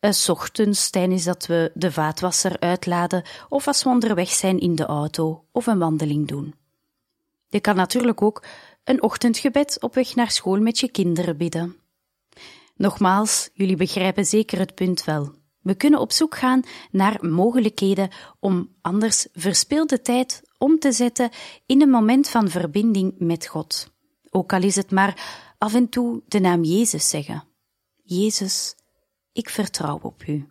uh, 0.00 0.10
s 0.10 0.28
ochtends 0.28 0.90
tijdens 0.90 1.24
dat 1.24 1.46
we 1.46 1.70
de 1.74 1.92
vaatwasser 1.92 2.60
uitladen 2.60 3.22
of 3.48 3.66
als 3.66 3.82
we 3.82 3.88
onderweg 3.88 4.28
zijn 4.28 4.58
in 4.58 4.74
de 4.74 4.86
auto 4.86 5.44
of 5.52 5.66
een 5.66 5.78
wandeling 5.78 6.28
doen. 6.28 6.54
Je 7.48 7.60
kan 7.60 7.76
natuurlijk 7.76 8.22
ook 8.22 8.44
een 8.84 9.02
ochtendgebed 9.02 9.82
op 9.82 9.94
weg 9.94 10.14
naar 10.14 10.30
school 10.30 10.60
met 10.60 10.78
je 10.78 10.90
kinderen 10.90 11.36
bidden. 11.36 11.76
Nogmaals, 12.76 13.50
jullie 13.52 13.76
begrijpen 13.76 14.24
zeker 14.24 14.58
het 14.58 14.74
punt 14.74 15.04
wel. 15.04 15.34
We 15.66 15.74
kunnen 15.74 16.00
op 16.00 16.12
zoek 16.12 16.36
gaan 16.36 16.62
naar 16.90 17.26
mogelijkheden 17.26 18.10
om 18.40 18.74
anders 18.80 19.26
verspilde 19.32 20.02
tijd 20.02 20.42
om 20.58 20.78
te 20.78 20.92
zetten 20.92 21.30
in 21.66 21.82
een 21.82 21.90
moment 21.90 22.28
van 22.28 22.48
verbinding 22.48 23.14
met 23.18 23.46
God. 23.46 23.92
Ook 24.30 24.52
al 24.52 24.62
is 24.62 24.76
het 24.76 24.90
maar 24.90 25.44
af 25.58 25.74
en 25.74 25.88
toe 25.88 26.22
de 26.28 26.38
naam 26.38 26.64
Jezus 26.64 27.08
zeggen. 27.08 27.44
Jezus, 28.02 28.74
ik 29.32 29.48
vertrouw 29.48 29.98
op 30.02 30.24
u. 30.26 30.48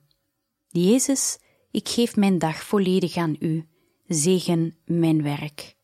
Jezus, 0.67 1.37
ik 1.71 1.89
geef 1.89 2.15
mijn 2.15 2.37
dag 2.37 2.63
volledig 2.63 3.17
aan 3.17 3.35
u. 3.39 3.67
Zegen 4.07 4.77
mijn 4.85 5.23
werk. 5.23 5.75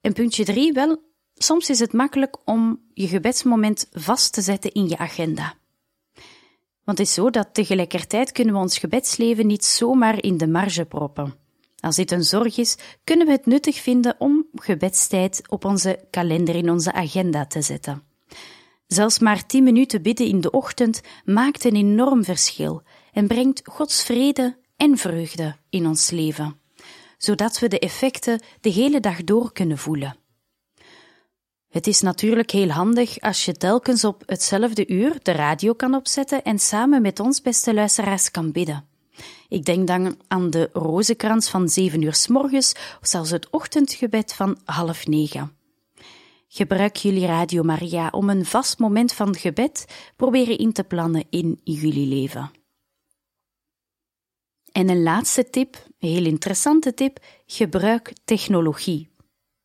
En 0.00 0.12
puntje 0.12 0.44
drie, 0.44 0.72
wel, 0.72 1.02
soms 1.34 1.70
is 1.70 1.78
het 1.78 1.92
makkelijk 1.92 2.36
om 2.44 2.82
je 2.94 3.08
gebedsmoment 3.08 3.88
vast 3.92 4.32
te 4.32 4.40
zetten 4.40 4.72
in 4.72 4.88
je 4.88 4.98
agenda. 4.98 5.57
Want 6.88 7.00
het 7.00 7.08
is 7.08 7.14
zo 7.14 7.30
dat 7.30 7.48
tegelijkertijd 7.54 8.32
kunnen 8.32 8.54
we 8.54 8.60
ons 8.60 8.78
gebedsleven 8.78 9.46
niet 9.46 9.64
zomaar 9.64 10.22
in 10.22 10.36
de 10.36 10.46
marge 10.46 10.84
proppen. 10.84 11.34
Als 11.80 11.96
dit 11.96 12.10
een 12.10 12.24
zorg 12.24 12.58
is, 12.58 12.76
kunnen 13.04 13.26
we 13.26 13.32
het 13.32 13.46
nuttig 13.46 13.80
vinden 13.80 14.16
om 14.18 14.46
gebedstijd 14.54 15.42
op 15.48 15.64
onze 15.64 16.06
kalender 16.10 16.54
in 16.54 16.70
onze 16.70 16.92
agenda 16.92 17.46
te 17.46 17.62
zetten. 17.62 18.02
Zelfs 18.86 19.18
maar 19.18 19.46
tien 19.46 19.64
minuten 19.64 20.02
bidden 20.02 20.26
in 20.26 20.40
de 20.40 20.50
ochtend 20.50 21.00
maakt 21.24 21.64
een 21.64 21.76
enorm 21.76 22.24
verschil 22.24 22.82
en 23.12 23.26
brengt 23.26 23.60
Gods 23.64 24.04
vrede 24.04 24.56
en 24.76 24.96
vreugde 24.98 25.56
in 25.70 25.86
ons 25.86 26.10
leven, 26.10 26.60
zodat 27.18 27.58
we 27.58 27.68
de 27.68 27.78
effecten 27.78 28.42
de 28.60 28.70
hele 28.70 29.00
dag 29.00 29.24
door 29.24 29.52
kunnen 29.52 29.78
voelen. 29.78 30.16
Het 31.78 31.86
is 31.86 32.00
natuurlijk 32.00 32.50
heel 32.50 32.68
handig 32.68 33.20
als 33.20 33.44
je 33.44 33.52
telkens 33.52 34.04
op 34.04 34.22
hetzelfde 34.26 34.88
uur 34.88 35.18
de 35.22 35.32
radio 35.32 35.72
kan 35.72 35.94
opzetten 35.94 36.42
en 36.42 36.58
samen 36.58 37.02
met 37.02 37.20
ons 37.20 37.42
beste 37.42 37.74
luisteraars 37.74 38.30
kan 38.30 38.52
bidden. 38.52 38.84
Ik 39.48 39.64
denk 39.64 39.86
dan 39.86 40.16
aan 40.28 40.50
de 40.50 40.70
rozenkrans 40.72 41.48
van 41.48 41.68
zeven 41.68 42.02
uur 42.02 42.14
s 42.14 42.26
morgens 42.26 42.72
of 42.72 43.08
zelfs 43.08 43.30
het 43.30 43.50
ochtendgebed 43.50 44.34
van 44.34 44.58
half 44.64 45.06
negen. 45.06 45.56
Gebruik 46.48 46.96
jullie 46.96 47.26
Radio 47.26 47.62
Maria 47.62 48.08
om 48.10 48.28
een 48.30 48.44
vast 48.44 48.78
moment 48.78 49.12
van 49.12 49.36
gebed 49.36 49.84
proberen 50.16 50.58
in 50.58 50.72
te 50.72 50.84
plannen 50.84 51.24
in 51.30 51.60
jullie 51.64 52.06
leven. 52.06 52.50
En 54.72 54.88
een 54.88 55.02
laatste 55.02 55.50
tip, 55.50 55.74
een 55.98 56.08
heel 56.08 56.24
interessante 56.24 56.94
tip: 56.94 57.18
gebruik 57.46 58.12
technologie 58.24 59.07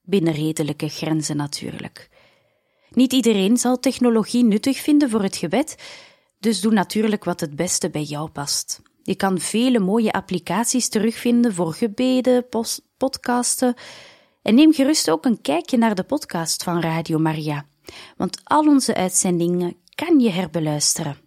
binnen 0.04 0.34
redelijke 0.34 0.90
grenzen 0.90 1.38
natuurlijk. 1.38 2.10
Niet 2.92 3.14
iedereen 3.14 3.58
zal 3.58 3.80
technologie 3.80 4.44
nuttig 4.44 4.78
vinden 4.78 5.10
voor 5.10 5.24
het 5.24 5.36
gebed, 5.36 5.76
dus 6.40 6.62
doe 6.62 6.72
natuurlijk 6.72 7.24
wat 7.24 7.40
het 7.40 7.56
beste 7.56 7.90
bij 7.90 8.04
jou 8.04 8.30
past. 8.30 8.82
Je 9.04 9.16
kan 9.16 9.40
vele 9.40 9.80
mooie 9.80 10.12
applicaties 10.12 10.90
terugvinden 10.90 11.54
voor 11.54 11.74
gebeden, 11.74 12.46
podcasten. 12.98 13.74
En 14.42 14.56
neem 14.56 14.74
gerust 14.74 15.10
ook 15.10 15.26
een 15.26 15.42
kijkje 15.42 15.78
naar 15.78 15.96
de 15.96 16.04
podcast 16.04 16.64
van 16.64 16.82
Radio 16.82 17.20
Maria, 17.20 17.66
want 18.18 18.42
al 18.44 18.68
onze 18.68 18.96
uitzendingen 18.96 19.76
kan 19.96 20.20
je 20.20 20.30
herbeluisteren. 20.30 21.18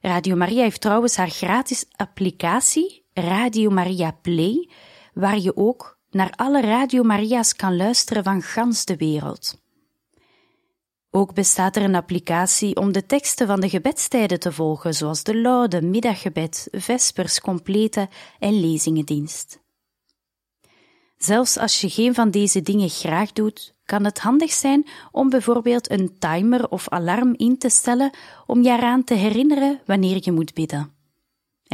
Radio 0.00 0.36
Maria 0.36 0.62
heeft 0.62 0.80
trouwens 0.80 1.16
haar 1.16 1.30
gratis 1.30 1.84
applicatie 1.96 3.04
Radio 3.14 3.70
Maria 3.70 4.10
Play, 4.22 4.70
waar 5.12 5.38
je 5.38 5.56
ook 5.56 5.98
naar 6.14 6.32
alle 6.36 6.60
Radio 6.60 7.02
Maria's 7.02 7.56
kan 7.56 7.76
luisteren 7.76 8.24
van 8.24 8.42
gans 8.42 8.84
de 8.84 8.96
wereld. 8.96 9.62
Ook 11.10 11.34
bestaat 11.34 11.76
er 11.76 11.82
een 11.82 11.94
applicatie 11.94 12.76
om 12.76 12.92
de 12.92 13.06
teksten 13.06 13.46
van 13.46 13.60
de 13.60 13.68
gebedstijden 13.68 14.40
te 14.40 14.52
volgen, 14.52 14.94
zoals 14.94 15.22
de 15.22 15.36
Laude, 15.36 15.82
Middaggebed, 15.82 16.68
Vespers, 16.70 17.40
Complete 17.40 18.08
en 18.38 18.60
Lezingendienst. 18.60 19.62
Zelfs 21.16 21.56
als 21.56 21.80
je 21.80 21.90
geen 21.90 22.14
van 22.14 22.30
deze 22.30 22.62
dingen 22.62 22.88
graag 22.88 23.32
doet, 23.32 23.74
kan 23.84 24.04
het 24.04 24.18
handig 24.18 24.52
zijn 24.52 24.86
om 25.10 25.30
bijvoorbeeld 25.30 25.90
een 25.90 26.18
timer 26.18 26.68
of 26.68 26.88
alarm 26.88 27.34
in 27.36 27.58
te 27.58 27.68
stellen 27.68 28.10
om 28.46 28.62
je 28.62 28.70
eraan 28.70 29.04
te 29.04 29.14
herinneren 29.14 29.80
wanneer 29.86 30.18
je 30.20 30.32
moet 30.32 30.54
bidden. 30.54 30.93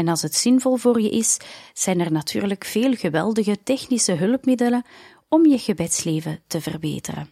En 0.01 0.09
als 0.09 0.23
het 0.23 0.35
zinvol 0.35 0.77
voor 0.77 1.01
je 1.01 1.11
is, 1.11 1.37
zijn 1.73 2.01
er 2.01 2.13
natuurlijk 2.13 2.65
veel 2.65 2.95
geweldige 2.95 3.63
technische 3.63 4.13
hulpmiddelen 4.13 4.85
om 5.29 5.47
je 5.47 5.59
gebedsleven 5.59 6.43
te 6.47 6.61
verbeteren. 6.61 7.31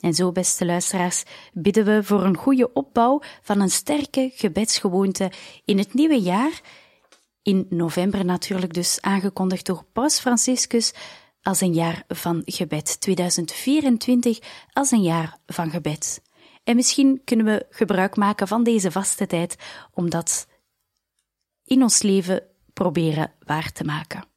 En 0.00 0.14
zo, 0.14 0.32
beste 0.32 0.66
luisteraars, 0.66 1.22
bidden 1.52 1.84
we 1.84 2.04
voor 2.04 2.24
een 2.24 2.36
goede 2.36 2.72
opbouw 2.72 3.22
van 3.42 3.60
een 3.60 3.70
sterke 3.70 4.30
gebedsgewoonte 4.34 5.32
in 5.64 5.78
het 5.78 5.94
nieuwe 5.94 6.20
jaar, 6.20 6.60
in 7.42 7.66
november 7.68 8.24
natuurlijk 8.24 8.74
dus 8.74 9.00
aangekondigd 9.00 9.66
door 9.66 9.84
Paus 9.92 10.18
Franciscus 10.18 10.92
als 11.42 11.60
een 11.60 11.74
jaar 11.74 12.04
van 12.08 12.42
gebed, 12.44 13.00
2024 13.00 14.38
als 14.72 14.90
een 14.90 15.02
jaar 15.02 15.38
van 15.46 15.70
gebed. 15.70 16.22
En 16.64 16.76
misschien 16.76 17.20
kunnen 17.24 17.46
we 17.46 17.66
gebruik 17.70 18.16
maken 18.16 18.48
van 18.48 18.64
deze 18.64 18.90
vaste 18.90 19.26
tijd 19.26 19.56
om 19.94 20.10
dat 20.10 20.48
in 21.70 21.82
ons 21.82 22.02
leven 22.02 22.42
proberen 22.72 23.32
waar 23.44 23.72
te 23.72 23.84
maken. 23.84 24.29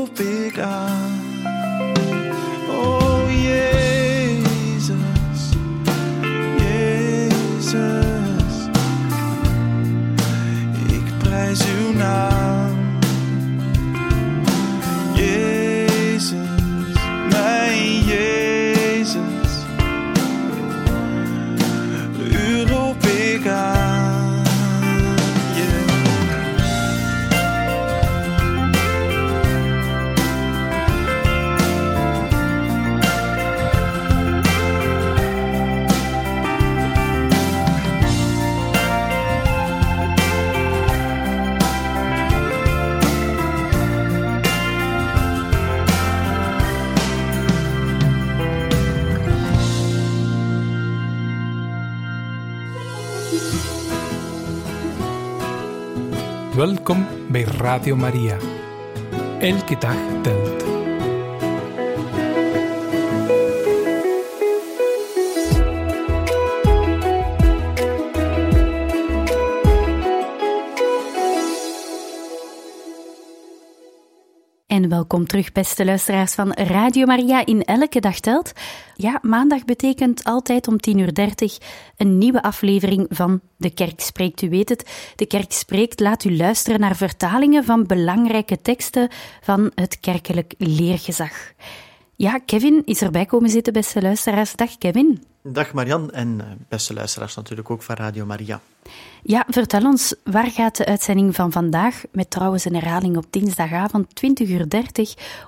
U 0.00 0.06
Radio 57.60 57.94
Maria. 57.96 58.38
Elke 59.40 59.76
dag 59.76 59.96
telt. 60.22 60.69
En 74.70 74.88
welkom 74.88 75.26
terug, 75.26 75.52
beste 75.52 75.84
luisteraars 75.84 76.34
van 76.34 76.52
Radio 76.52 77.06
Maria 77.06 77.46
in 77.46 77.62
Elke 77.62 78.00
Dag 78.00 78.20
Telt. 78.20 78.52
Ja, 78.94 79.18
maandag 79.22 79.64
betekent 79.64 80.24
altijd 80.24 80.68
om 80.68 80.76
10.30 80.90 80.96
uur 80.96 81.58
een 81.96 82.18
nieuwe 82.18 82.42
aflevering 82.42 83.06
van 83.08 83.40
De 83.56 83.70
Kerk 83.70 84.00
Spreekt. 84.00 84.42
U 84.42 84.48
weet 84.48 84.68
het, 84.68 85.12
De 85.16 85.26
Kerk 85.26 85.52
Spreekt 85.52 86.00
laat 86.00 86.24
u 86.24 86.36
luisteren 86.36 86.80
naar 86.80 86.96
vertalingen 86.96 87.64
van 87.64 87.86
belangrijke 87.86 88.62
teksten 88.62 89.08
van 89.40 89.70
het 89.74 90.00
kerkelijk 90.00 90.54
leergezag. 90.58 91.52
Ja, 92.16 92.38
Kevin 92.38 92.82
is 92.84 93.02
erbij 93.02 93.26
komen 93.26 93.50
zitten, 93.50 93.72
beste 93.72 94.02
luisteraars. 94.02 94.54
Dag 94.54 94.78
Kevin. 94.78 95.29
Dag 95.42 95.72
Marian 95.72 96.10
en 96.10 96.40
eh, 96.40 96.46
beste 96.68 96.94
luisteraars 96.94 97.34
natuurlijk 97.34 97.70
ook 97.70 97.82
van 97.82 97.94
Radio 97.94 98.26
Maria. 98.26 98.60
Ja, 99.22 99.44
vertel 99.48 99.84
ons, 99.84 100.14
waar 100.24 100.50
gaat 100.50 100.76
de 100.76 100.86
uitzending 100.86 101.34
van 101.34 101.52
vandaag, 101.52 102.02
met 102.12 102.30
trouwens 102.30 102.64
een 102.64 102.74
herhaling 102.74 103.16
op 103.16 103.26
dinsdagavond 103.30 104.06
20.30 104.42 104.48
uur, 104.48 104.66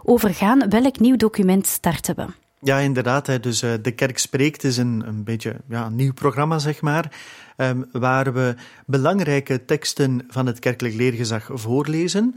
over 0.02 0.34
gaan? 0.34 0.68
Welk 0.68 0.98
nieuw 0.98 1.16
document 1.16 1.66
starten 1.66 2.16
we? 2.16 2.26
Ja, 2.60 2.78
inderdaad. 2.78 3.42
Dus 3.42 3.62
uh, 3.62 3.72
De 3.82 3.90
Kerk 3.90 4.18
Spreekt 4.18 4.64
is 4.64 4.76
een, 4.76 5.02
een 5.06 5.24
beetje 5.24 5.56
ja, 5.68 5.86
een 5.86 5.96
nieuw 5.96 6.12
programma, 6.12 6.58
zeg 6.58 6.80
maar, 6.80 7.12
um, 7.56 7.88
waar 7.92 8.32
we 8.32 8.54
belangrijke 8.86 9.64
teksten 9.64 10.24
van 10.28 10.46
het 10.46 10.58
kerkelijk 10.58 10.94
leergezag 10.94 11.48
voorlezen 11.52 12.34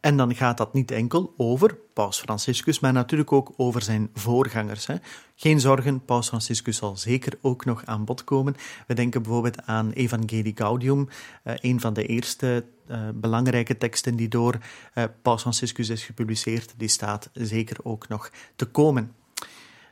en 0.00 0.16
dan 0.16 0.34
gaat 0.34 0.56
dat 0.56 0.72
niet 0.72 0.90
enkel 0.90 1.34
over 1.36 1.78
Paus 1.92 2.20
Franciscus, 2.20 2.80
maar 2.80 2.92
natuurlijk 2.92 3.32
ook 3.32 3.52
over 3.56 3.82
zijn 3.82 4.10
voorgangers. 4.14 4.86
Hè. 4.86 4.94
Geen 5.34 5.60
zorgen, 5.60 6.04
Paus 6.04 6.28
Franciscus 6.28 6.76
zal 6.76 6.96
zeker 6.96 7.32
ook 7.40 7.64
nog 7.64 7.84
aan 7.84 8.04
bod 8.04 8.24
komen. 8.24 8.56
We 8.86 8.94
denken 8.94 9.22
bijvoorbeeld 9.22 9.62
aan 9.66 9.90
Evangelii 9.90 10.52
Gaudium, 10.54 11.08
eh, 11.42 11.54
een 11.60 11.80
van 11.80 11.94
de 11.94 12.06
eerste 12.06 12.64
uh, 12.90 13.08
belangrijke 13.14 13.78
teksten 13.78 14.16
die 14.16 14.28
door 14.28 14.58
uh, 14.94 15.04
Paus 15.22 15.40
Franciscus 15.40 15.88
is 15.88 16.04
gepubliceerd. 16.04 16.74
Die 16.76 16.88
staat 16.88 17.30
zeker 17.32 17.76
ook 17.82 18.08
nog 18.08 18.30
te 18.56 18.64
komen. 18.64 19.12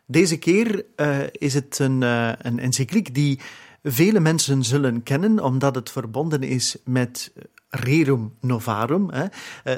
Deze 0.07 0.39
keer 0.39 0.85
is 1.33 1.55
het 1.55 1.79
een, 1.79 2.03
een 2.47 2.59
encycliek 2.59 3.15
die 3.15 3.41
vele 3.83 4.21
mensen 4.21 4.65
zullen 4.65 5.03
kennen, 5.03 5.45
omdat 5.45 5.75
het 5.75 5.91
verbonden 5.91 6.43
is 6.43 6.77
met 6.85 7.33
Rerum 7.71 8.35
Novarum. 8.41 9.11
Hè. 9.11 9.25
Eh, 9.25 9.31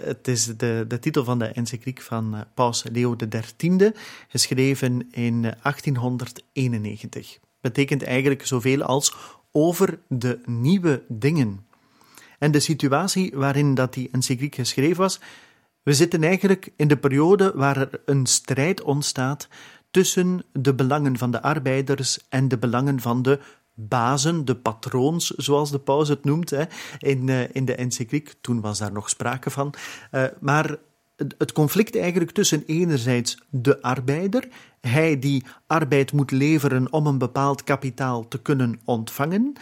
het 0.06 0.28
is 0.28 0.44
de, 0.56 0.84
de 0.88 0.98
titel 0.98 1.24
van 1.24 1.38
de 1.38 1.46
encycliek 1.46 2.00
van 2.00 2.34
uh, 2.34 2.40
Paus 2.54 2.84
Leo 2.92 3.16
XIII, 3.16 3.92
geschreven 4.28 5.08
in 5.10 5.40
1891. 5.40 7.38
Betekent 7.60 8.02
eigenlijk 8.02 8.46
zoveel 8.46 8.82
als 8.82 9.14
over 9.52 9.98
de 10.08 10.40
nieuwe 10.44 11.02
dingen. 11.08 11.66
En 12.38 12.50
de 12.50 12.60
situatie 12.60 13.32
waarin 13.34 13.74
dat 13.74 13.94
die 13.94 14.08
encycliek 14.12 14.54
geschreven 14.54 14.96
was, 14.96 15.20
we 15.82 15.94
zitten 15.94 16.22
eigenlijk 16.22 16.72
in 16.76 16.88
de 16.88 16.96
periode 16.96 17.52
waar 17.54 17.76
er 17.76 18.00
een 18.04 18.26
strijd 18.26 18.82
ontstaat 18.82 19.48
tussen 19.90 20.44
de 20.52 20.74
belangen 20.74 21.18
van 21.18 21.30
de 21.30 21.42
arbeiders 21.42 22.18
en 22.28 22.48
de 22.48 22.58
belangen 22.58 23.00
van 23.00 23.22
de 23.22 23.40
bazen, 23.88 24.44
de 24.44 24.56
patroons, 24.56 25.26
zoals 25.30 25.70
de 25.70 25.78
paus 25.78 26.08
het 26.08 26.24
noemt, 26.24 26.50
hè, 26.50 26.64
in, 26.98 27.26
uh, 27.26 27.54
in 27.54 27.64
de 27.64 27.74
encycliek. 27.74 28.34
Toen 28.40 28.60
was 28.60 28.78
daar 28.78 28.92
nog 28.92 29.08
sprake 29.08 29.50
van. 29.50 29.74
Uh, 30.12 30.24
maar 30.40 30.76
het 31.38 31.52
conflict 31.52 31.96
eigenlijk 31.96 32.30
tussen 32.30 32.62
enerzijds 32.66 33.38
de 33.50 33.82
arbeider, 33.82 34.48
hij 34.80 35.18
die 35.18 35.44
arbeid 35.66 36.12
moet 36.12 36.30
leveren 36.30 36.92
om 36.92 37.06
een 37.06 37.18
bepaald 37.18 37.64
kapitaal 37.64 38.28
te 38.28 38.38
kunnen 38.38 38.80
ontvangen, 38.84 39.52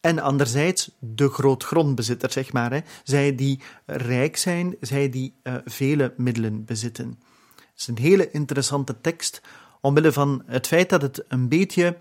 en 0.00 0.18
anderzijds 0.18 0.90
de 0.98 1.28
grootgrondbezitter, 1.28 2.32
zeg 2.32 2.52
maar, 2.52 2.72
hè, 2.72 2.80
zij 3.04 3.34
die 3.34 3.60
rijk 3.86 4.36
zijn, 4.36 4.76
zij 4.80 5.10
die 5.10 5.34
uh, 5.42 5.54
vele 5.64 6.14
middelen 6.16 6.64
bezitten. 6.64 7.18
Het 7.56 7.66
is 7.76 7.86
een 7.86 7.98
hele 7.98 8.30
interessante 8.30 9.00
tekst, 9.00 9.42
omwille 9.80 10.12
van 10.12 10.42
het 10.46 10.66
feit 10.66 10.88
dat 10.88 11.02
het 11.02 11.24
een 11.28 11.48
beetje 11.48 11.96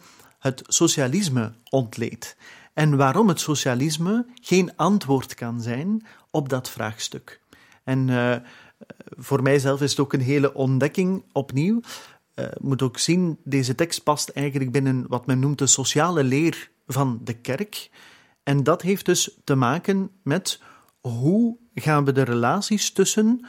het 0.47 0.63
socialisme 0.67 1.53
ontleedt 1.69 2.35
en 2.73 2.97
waarom 2.97 3.27
het 3.27 3.39
socialisme 3.39 4.25
geen 4.41 4.75
antwoord 4.75 5.33
kan 5.33 5.61
zijn 5.61 6.05
op 6.31 6.49
dat 6.49 6.69
vraagstuk. 6.69 7.41
En 7.83 8.07
uh, 8.07 8.35
voor 9.17 9.41
mijzelf 9.41 9.81
is 9.81 9.89
het 9.89 9.99
ook 9.99 10.13
een 10.13 10.21
hele 10.21 10.53
ontdekking 10.53 11.23
opnieuw. 11.31 11.79
Uh, 12.35 12.45
moet 12.57 12.81
ook 12.81 12.97
zien, 12.97 13.37
deze 13.43 13.75
tekst 13.75 14.03
past 14.03 14.29
eigenlijk 14.29 14.71
binnen 14.71 15.05
wat 15.07 15.25
men 15.25 15.39
noemt 15.39 15.57
de 15.57 15.67
sociale 15.67 16.23
leer 16.23 16.69
van 16.87 17.19
de 17.23 17.33
kerk. 17.33 17.89
En 18.43 18.63
dat 18.63 18.81
heeft 18.81 19.05
dus 19.05 19.37
te 19.43 19.55
maken 19.55 20.09
met 20.23 20.61
hoe 20.99 21.57
gaan 21.73 22.05
we 22.05 22.11
de 22.11 22.23
relaties 22.23 22.91
tussen 22.91 23.45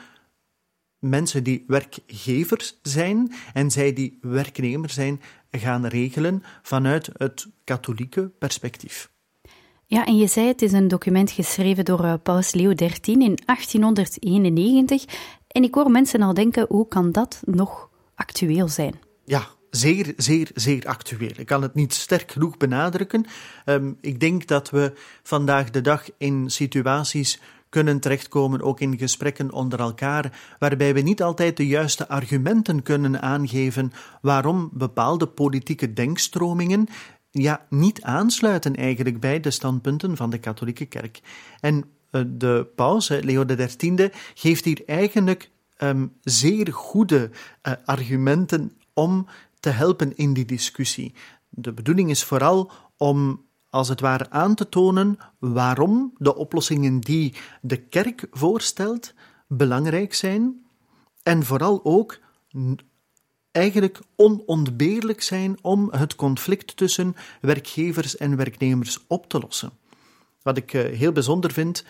mensen 0.99 1.45
die 1.45 1.65
werkgevers 1.67 2.79
zijn 2.83 3.33
en 3.53 3.71
zij 3.71 3.93
die 3.93 4.19
werknemer 4.21 4.91
zijn, 4.91 5.21
gaan 5.51 5.87
regelen 5.87 6.43
vanuit 6.63 7.11
het 7.13 7.47
katholieke 7.65 8.31
perspectief. 8.39 9.11
Ja, 9.87 10.07
en 10.07 10.17
je 10.17 10.27
zei 10.27 10.47
het 10.47 10.63
is 10.63 10.73
een 10.73 10.89
document 10.89 11.31
geschreven 11.31 11.85
door 11.85 12.05
uh, 12.05 12.15
Paus 12.23 12.53
Leo 12.53 12.75
XIII 12.75 13.25
in 13.25 13.39
1891. 13.45 15.05
En 15.49 15.63
ik 15.63 15.75
hoor 15.75 15.91
mensen 15.91 16.23
al 16.23 16.35
denken, 16.35 16.67
hoe 16.69 16.89
kan 16.89 17.13
dat 17.13 17.43
nog 17.45 17.91
actueel 18.15 18.69
zijn? 18.69 18.95
Ja, 19.25 19.47
zeer, 19.71 20.13
zeer, 20.17 20.51
zeer 20.55 20.87
actueel. 20.87 21.31
Ik 21.37 21.47
kan 21.47 21.63
het 21.63 21.75
niet 21.75 21.95
sterk 21.95 22.33
genoeg 22.33 22.57
benadrukken. 22.57 23.27
Um, 23.67 23.99
ik 24.01 24.21
denk 24.21 24.47
dat 24.47 24.71
we 24.71 24.93
vandaag 25.23 25.71
de 25.71 25.81
dag 25.81 26.05
in 26.19 26.51
situaties 26.51 27.41
kunnen 27.69 28.01
terechtkomen, 28.01 28.63
ook 28.63 28.81
in 28.81 28.99
gesprekken 28.99 29.53
onder 29.53 29.81
elkaar, 29.81 30.57
waarbij 30.59 30.95
we 30.95 31.01
niet 31.01 31.23
altijd 31.23 31.57
de 31.57 31.67
juiste 31.67 32.09
argumenten 32.09 32.83
kunnen 32.83 33.23
aangeven 33.23 33.93
waarom 34.21 34.71
bepaalde 34.73 35.27
politieke 35.27 35.93
denkstromingen 35.93 36.89
ja, 37.31 37.67
niet 37.69 38.03
aansluiten 38.03 38.77
eigenlijk 38.77 39.21
bij 39.21 39.41
de 39.41 39.51
standpunten 39.51 40.17
van 40.17 40.31
de 40.31 40.39
katholieke 40.39 40.85
kerk. 40.85 41.21
En 41.61 41.85
uh, 42.11 42.23
de 42.27 42.67
paus, 42.75 43.09
Leo 43.09 43.45
XIII, 43.45 44.11
geeft 44.35 44.65
hier 44.65 44.83
eigenlijk 44.87 45.51
um, 45.79 46.13
zeer 46.23 46.73
goede 46.73 47.31
uh, 47.63 47.73
argumenten 47.85 48.73
om 48.93 49.27
te 49.61 49.71
helpen 49.71 50.17
in 50.17 50.33
die 50.33 50.45
discussie. 50.45 51.15
De 51.49 51.73
bedoeling 51.73 52.11
is 52.11 52.25
vooral 52.25 52.71
om 52.97 53.47
als 53.71 53.89
het 53.89 54.01
ware 54.01 54.31
aan 54.31 54.55
te 54.55 54.69
tonen 54.69 55.19
waarom 55.39 56.13
de 56.19 56.37
oplossingen 56.37 57.01
die 57.01 57.35
de 57.61 57.77
kerk 57.77 58.27
voorstelt 58.31 59.15
belangrijk 59.47 60.15
zijn 60.15 60.65
en 61.23 61.45
vooral 61.45 61.81
ook 61.85 62.19
eigenlijk 63.51 64.01
onontbeerlijk 64.17 65.23
zijn 65.23 65.59
om 65.63 65.89
het 65.91 66.17
conflict 66.17 66.77
tussen 66.77 67.17
werkgevers 67.41 68.17
en 68.17 68.37
werknemers 68.37 69.05
op 69.07 69.29
te 69.29 69.39
lossen. 69.39 69.71
Wat 70.43 70.57
ik 70.57 70.73
eh, 70.73 70.99
heel 70.99 71.13
bijzonder 71.13 71.53
vind, 71.53 71.85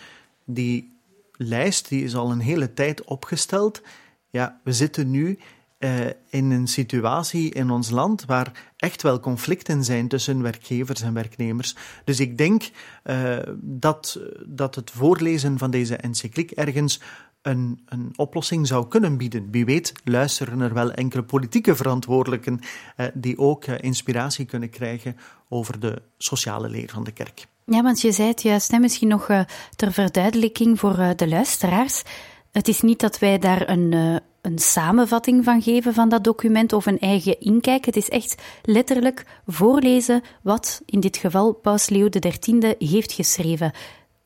die 0.45 0.97
lijst 1.31 1.89
die 1.89 2.03
is 2.03 2.15
al 2.15 2.31
een 2.31 2.39
hele 2.39 2.73
tijd 2.73 3.03
opgesteld. 3.03 3.81
Ja, 4.29 4.59
we 4.63 4.73
zitten 4.73 5.09
nu 5.09 5.39
uh, 5.79 6.05
in 6.29 6.51
een 6.51 6.67
situatie 6.67 7.53
in 7.53 7.69
ons 7.69 7.89
land 7.89 8.25
waar 8.25 8.71
echt 8.77 9.01
wel 9.01 9.19
conflicten 9.19 9.83
zijn 9.83 10.07
tussen 10.07 10.41
werkgevers 10.41 11.01
en 11.01 11.13
werknemers. 11.13 11.75
Dus 12.03 12.19
ik 12.19 12.37
denk 12.37 12.69
uh, 13.03 13.37
dat, 13.61 14.19
dat 14.45 14.75
het 14.75 14.91
voorlezen 14.91 15.57
van 15.57 15.71
deze 15.71 15.95
encycliek 15.95 16.51
ergens 16.51 17.01
een, 17.41 17.81
een 17.85 18.13
oplossing 18.15 18.67
zou 18.67 18.87
kunnen 18.87 19.17
bieden. 19.17 19.51
Wie 19.51 19.65
weet 19.65 19.93
luisteren 20.03 20.59
er 20.61 20.73
wel 20.73 20.91
enkele 20.91 21.23
politieke 21.23 21.75
verantwoordelijken 21.75 22.59
uh, 22.97 23.05
die 23.13 23.37
ook 23.37 23.65
inspiratie 23.65 24.45
kunnen 24.45 24.69
krijgen 24.69 25.17
over 25.49 25.79
de 25.79 26.01
sociale 26.17 26.69
leer 26.69 26.89
van 26.89 27.03
de 27.03 27.11
kerk. 27.11 27.45
Ja, 27.65 27.81
want 27.81 28.01
je 28.01 28.11
zei 28.11 28.27
het 28.27 28.41
juist, 28.41 28.71
hè, 28.71 28.79
misschien 28.79 29.07
nog 29.07 29.27
ter 29.75 29.91
verduidelijking 29.91 30.79
voor 30.79 31.13
de 31.15 31.27
luisteraars. 31.27 32.03
Het 32.51 32.67
is 32.67 32.81
niet 32.81 32.99
dat 32.99 33.19
wij 33.19 33.37
daar 33.37 33.69
een, 33.69 34.21
een 34.41 34.59
samenvatting 34.59 35.43
van 35.43 35.61
geven 35.61 35.93
van 35.93 36.09
dat 36.09 36.23
document 36.23 36.73
of 36.73 36.85
een 36.85 36.99
eigen 36.99 37.39
inkijk. 37.39 37.85
Het 37.85 37.95
is 37.95 38.09
echt 38.09 38.41
letterlijk 38.63 39.25
voorlezen 39.47 40.21
wat 40.41 40.81
in 40.85 40.99
dit 40.99 41.17
geval 41.17 41.53
Paus 41.53 41.89
Leo 41.89 42.09
XIII 42.09 42.75
heeft 42.79 43.11
geschreven, 43.11 43.71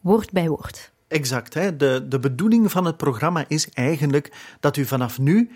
woord 0.02 0.32
bij 0.32 0.48
woord. 0.48 0.92
Exact. 1.08 1.54
Hè? 1.54 1.78
De, 1.78 2.06
de 2.08 2.20
bedoeling 2.20 2.72
van 2.72 2.86
het 2.86 2.98
programma 2.98 3.46
is 3.48 3.70
eigenlijk 3.70 4.56
dat 4.60 4.78
u 4.78 4.86
vanaf 4.86 5.20
nu 5.20 5.52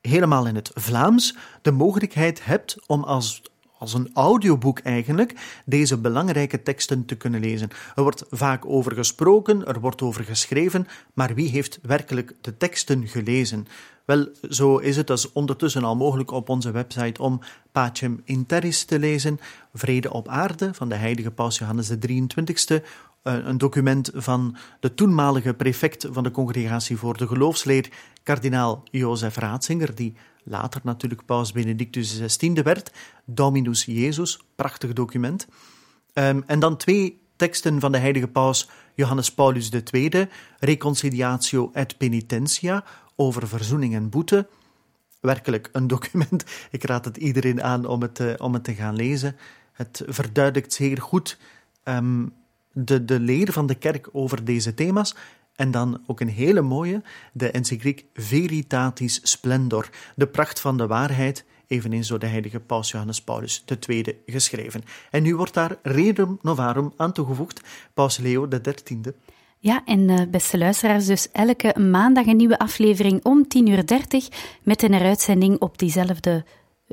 helemaal 0.00 0.46
in 0.46 0.54
het 0.54 0.70
Vlaams 0.74 1.36
de 1.62 1.70
mogelijkheid 1.70 2.44
hebt 2.44 2.76
om 2.86 3.02
als 3.02 3.42
als 3.82 3.94
een 3.94 4.10
audioboek 4.14 4.78
eigenlijk, 4.78 5.34
deze 5.64 5.98
belangrijke 5.98 6.62
teksten 6.62 7.04
te 7.04 7.14
kunnen 7.14 7.40
lezen. 7.40 7.68
Er 7.94 8.02
wordt 8.02 8.24
vaak 8.30 8.66
over 8.66 8.92
gesproken, 8.92 9.66
er 9.66 9.80
wordt 9.80 10.02
over 10.02 10.24
geschreven, 10.24 10.86
maar 11.12 11.34
wie 11.34 11.48
heeft 11.48 11.78
werkelijk 11.82 12.34
de 12.40 12.56
teksten 12.56 13.08
gelezen? 13.08 13.66
Wel, 14.12 14.28
zo 14.50 14.76
is 14.76 14.96
het. 14.96 15.06
Dus 15.06 15.32
ondertussen 15.32 15.84
al 15.84 15.96
mogelijk 15.96 16.30
op 16.30 16.48
onze 16.48 16.70
website 16.70 17.22
om 17.22 17.40
Pacem 17.72 18.20
in 18.24 18.46
Terris 18.46 18.84
te 18.84 18.98
lezen, 18.98 19.38
Vrede 19.74 20.12
op 20.12 20.28
aarde 20.28 20.74
van 20.74 20.88
de 20.88 20.94
heilige 20.94 21.30
paus 21.30 21.58
Johannes 21.58 21.88
de 21.88 21.98
23ste, 21.98 22.84
een 23.22 23.58
document 23.58 24.10
van 24.14 24.56
de 24.80 24.94
toenmalige 24.94 25.54
prefect 25.54 26.08
van 26.10 26.22
de 26.22 26.30
Congregatie 26.30 26.96
voor 26.96 27.16
de 27.16 27.26
Geloofsleer, 27.26 27.88
kardinaal 28.22 28.82
Jozef 28.90 29.36
Ratzinger, 29.36 29.94
die 29.94 30.14
later 30.44 30.80
natuurlijk 30.84 31.24
paus 31.24 31.52
Benedictus 31.52 32.20
XVI 32.20 32.62
werd, 32.62 32.92
Dominus 33.24 33.84
Jezus, 33.84 34.38
prachtig 34.56 34.92
document. 34.92 35.46
Ehm, 36.12 36.40
en 36.46 36.60
dan 36.60 36.76
twee 36.76 37.20
teksten 37.36 37.80
van 37.80 37.92
de 37.92 37.98
heilige 37.98 38.28
paus 38.28 38.68
Johannes 38.94 39.32
Paulus 39.32 39.70
II, 39.92 40.28
Reconciliatio 40.58 41.70
et 41.72 41.98
Penitentia, 41.98 42.84
over 43.16 43.48
verzoening 43.48 43.94
en 43.94 44.08
boete. 44.08 44.48
Werkelijk 45.20 45.68
een 45.72 45.86
document. 45.86 46.44
Ik 46.70 46.84
raad 46.84 47.04
het 47.04 47.16
iedereen 47.16 47.62
aan 47.62 47.86
om 47.86 48.02
het, 48.02 48.18
uh, 48.18 48.32
om 48.36 48.54
het 48.54 48.64
te 48.64 48.74
gaan 48.74 48.94
lezen. 48.94 49.36
Het 49.72 50.02
verduidelijkt 50.06 50.72
zeer 50.72 51.00
goed 51.00 51.38
um, 51.84 52.32
de, 52.72 53.04
de 53.04 53.20
leer 53.20 53.52
van 53.52 53.66
de 53.66 53.74
kerk 53.74 54.08
over 54.12 54.44
deze 54.44 54.74
thema's. 54.74 55.14
En 55.54 55.70
dan 55.70 56.02
ook 56.06 56.20
een 56.20 56.28
hele 56.28 56.60
mooie, 56.60 57.02
de 57.32 57.50
encycliek 57.50 58.04
Veritatis 58.14 59.20
Splendor, 59.22 59.88
de 60.16 60.26
pracht 60.26 60.60
van 60.60 60.76
de 60.76 60.86
waarheid, 60.86 61.44
eveneens 61.66 62.08
door 62.08 62.18
de 62.18 62.26
heilige 62.26 62.60
Paus 62.60 62.90
Johannes 62.90 63.22
Paulus 63.22 63.64
II 63.88 64.22
geschreven. 64.26 64.82
En 65.10 65.22
nu 65.22 65.36
wordt 65.36 65.54
daar 65.54 65.76
Redum 65.82 66.38
Novarum 66.42 66.92
aan 66.96 67.12
toegevoegd, 67.12 67.60
Paus 67.94 68.16
Leo 68.16 68.48
XIII. 68.48 69.00
Ja, 69.64 69.82
en 69.84 70.08
uh, 70.08 70.20
beste 70.30 70.58
luisteraars, 70.58 71.06
dus 71.06 71.28
elke 71.32 71.80
maandag 71.80 72.26
een 72.26 72.36
nieuwe 72.36 72.58
aflevering 72.58 73.24
om 73.24 73.46
10.30 73.58 73.62
uur 73.68 73.84
met 74.62 74.82
een 74.82 74.92
heruitzending 74.92 75.60
op 75.60 75.78
diezelfde 75.78 76.44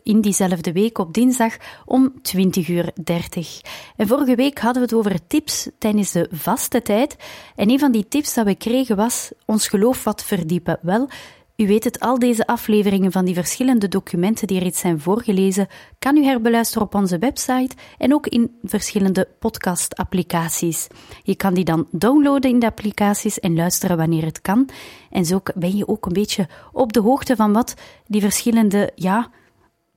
in 0.04 0.22
diezelfde 0.22 0.72
week 0.72 0.98
op 0.98 1.14
dinsdag 1.14 1.58
om 1.86 2.22
20 2.22 2.68
uur 2.68 2.92
30. 3.04 3.62
En 3.96 4.08
vorige 4.08 4.36
week 4.36 4.60
hadden 4.60 4.82
we 4.82 4.88
het 4.88 4.98
over 4.98 5.28
tips 5.28 5.70
tijdens 5.78 6.12
de 6.12 6.28
vaste 6.32 6.82
tijd. 6.82 7.16
En 7.56 7.70
een 7.70 7.80
van 7.80 7.92
die 7.92 8.08
tips 8.08 8.34
dat 8.34 8.46
we 8.46 8.56
kregen 8.56 8.96
was 8.96 9.32
ons 9.46 9.68
geloof 9.68 10.04
wat 10.04 10.24
verdiepen. 10.24 10.80
Wel, 10.82 11.10
u 11.60 11.68
weet 11.68 11.84
het, 11.84 12.00
al 12.00 12.20
deze 12.20 12.48
afleveringen 12.48 13.12
van 13.12 13.26
die 13.26 13.34
verschillende 13.34 13.88
documenten 13.88 14.48
die 14.48 14.60
reeds 14.60 14.80
zijn 14.80 15.00
voorgelezen, 15.00 15.68
kan 16.00 16.18
u 16.18 16.24
herbeluisteren 16.24 16.84
op 16.84 16.96
onze 16.96 17.18
website 17.18 17.76
en 17.98 18.14
ook 18.14 18.28
in 18.28 18.58
verschillende 18.64 19.28
podcast-applicaties. 19.40 20.88
Je 21.24 21.36
kan 21.36 21.54
die 21.54 21.64
dan 21.64 21.88
downloaden 21.92 22.52
in 22.52 22.60
de 22.60 22.66
applicaties 22.66 23.40
en 23.40 23.56
luisteren 23.56 23.98
wanneer 23.98 24.26
het 24.26 24.42
kan. 24.42 24.70
En 25.10 25.26
zo 25.26 25.42
ben 25.56 25.78
je 25.78 25.88
ook 25.88 26.06
een 26.06 26.14
beetje 26.14 26.48
op 26.72 26.94
de 26.94 27.00
hoogte 27.00 27.36
van 27.36 27.54
wat 27.54 27.74
die 28.08 28.22
verschillende, 28.22 28.92
ja, 28.96 29.30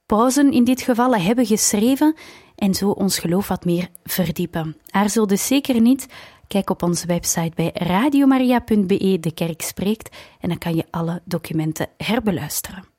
pauzen 0.06 0.52
in 0.52 0.64
dit 0.64 0.80
geval 0.80 1.14
hebben 1.14 1.46
geschreven 1.46 2.14
en 2.54 2.74
zo 2.74 2.90
ons 2.90 3.18
geloof 3.18 3.48
wat 3.48 3.64
meer 3.64 3.88
verdiepen. 4.04 4.76
Aarzel 4.90 5.26
dus 5.26 5.46
zeker 5.46 5.80
niet. 5.80 6.06
Kijk 6.52 6.70
op 6.70 6.82
onze 6.82 7.06
website 7.06 7.52
bij 7.54 7.70
radiomaria.be, 7.74 9.18
de 9.20 9.32
kerk 9.34 9.62
spreekt, 9.62 10.16
en 10.40 10.48
dan 10.48 10.58
kan 10.58 10.74
je 10.74 10.84
alle 10.90 11.20
documenten 11.24 11.88
herbeluisteren. 11.96 12.91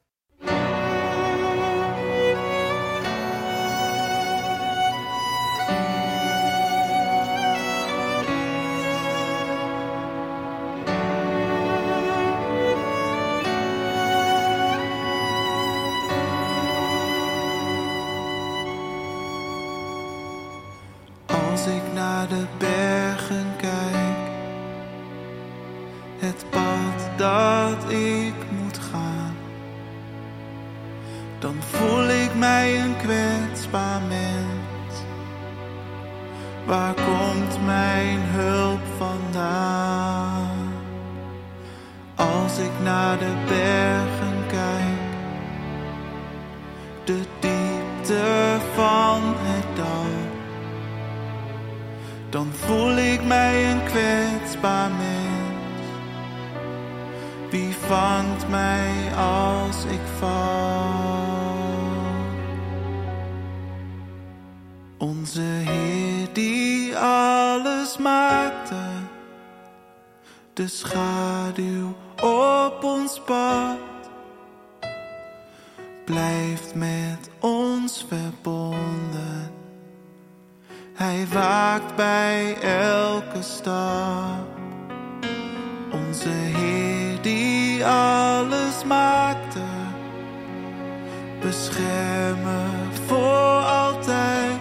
Vangt 57.87 58.49
mij 58.49 59.15
als 59.15 59.85
ik 59.85 59.99
val? 60.19 61.11
Onze 64.97 65.41
Heer 65.41 66.27
die 66.33 66.97
alles 66.97 67.97
maakte, 67.97 68.83
de 70.53 70.67
schaduw 70.67 71.95
op 72.21 72.83
ons 72.83 73.21
pad, 73.25 73.77
blijft 76.05 76.75
met 76.75 77.29
ons 77.39 78.05
verbonden. 78.07 79.51
Hij 80.93 81.27
waakt 81.31 81.95
bij 81.95 82.57
elke 82.61 83.41
stap. 83.41 84.47
Onze 85.91 86.29
Heer 86.29 86.92
alles 87.85 88.83
maakte, 88.87 89.59
beschermen 91.41 92.91
voor 93.07 93.63
altijd. 93.65 94.59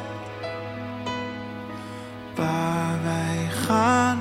Waar 2.35 2.99
wij 3.03 3.49
gaan 3.67 4.12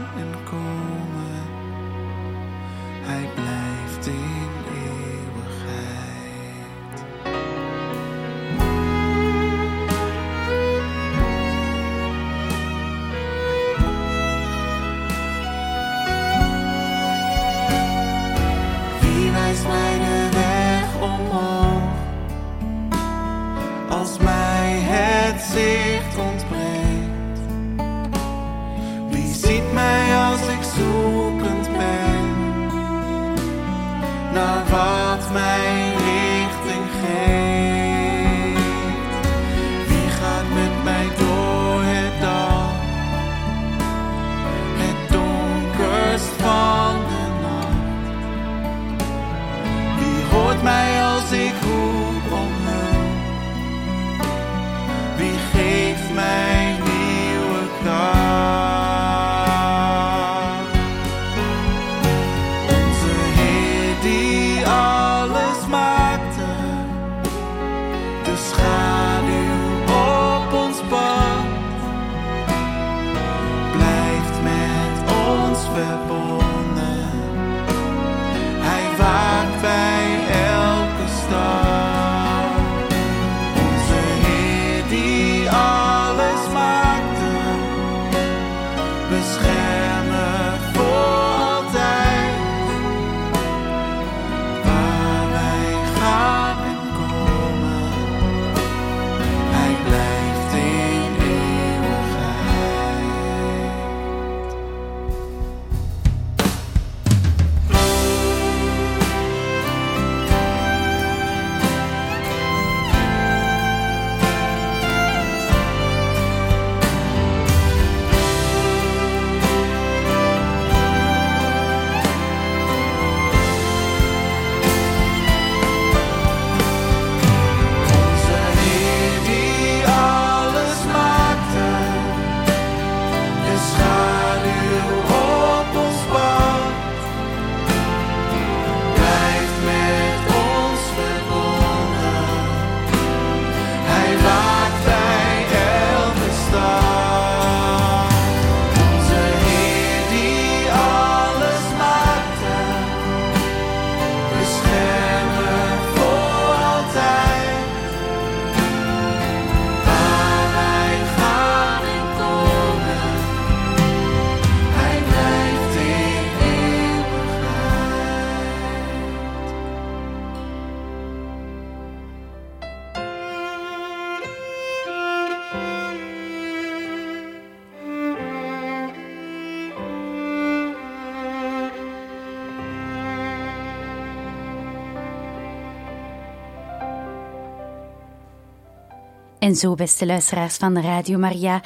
En 189.41 189.55
zo, 189.55 189.75
beste 189.75 190.05
luisteraars 190.05 190.57
van 190.57 190.81
Radio 190.81 191.17
Maria, 191.17 191.61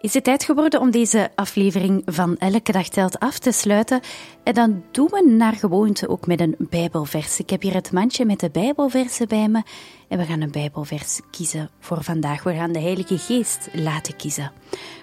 is 0.00 0.14
het 0.14 0.24
tijd 0.24 0.44
geworden 0.44 0.80
om 0.80 0.90
deze 0.90 1.30
aflevering 1.34 2.02
van 2.04 2.36
Elke 2.36 2.72
Dag 2.72 2.88
Telt 2.88 3.18
af 3.18 3.38
te 3.38 3.52
sluiten. 3.52 4.00
En 4.42 4.54
dan 4.54 4.84
doen 4.90 5.08
we 5.10 5.34
naar 5.36 5.52
gewoonte 5.52 6.08
ook 6.08 6.26
met 6.26 6.40
een 6.40 6.56
Bijbelvers. 6.58 7.38
Ik 7.38 7.50
heb 7.50 7.62
hier 7.62 7.74
het 7.74 7.92
mandje 7.92 8.24
met 8.24 8.40
de 8.40 8.50
Bijbelversen 8.50 9.28
bij 9.28 9.48
me. 9.48 9.62
En 10.08 10.18
we 10.18 10.24
gaan 10.24 10.40
een 10.40 10.50
Bijbelvers 10.50 11.20
kiezen 11.30 11.70
voor 11.80 12.04
vandaag. 12.04 12.42
We 12.42 12.54
gaan 12.54 12.72
de 12.72 12.80
Heilige 12.80 13.18
Geest 13.18 13.68
laten 13.72 14.16
kiezen. 14.16 14.52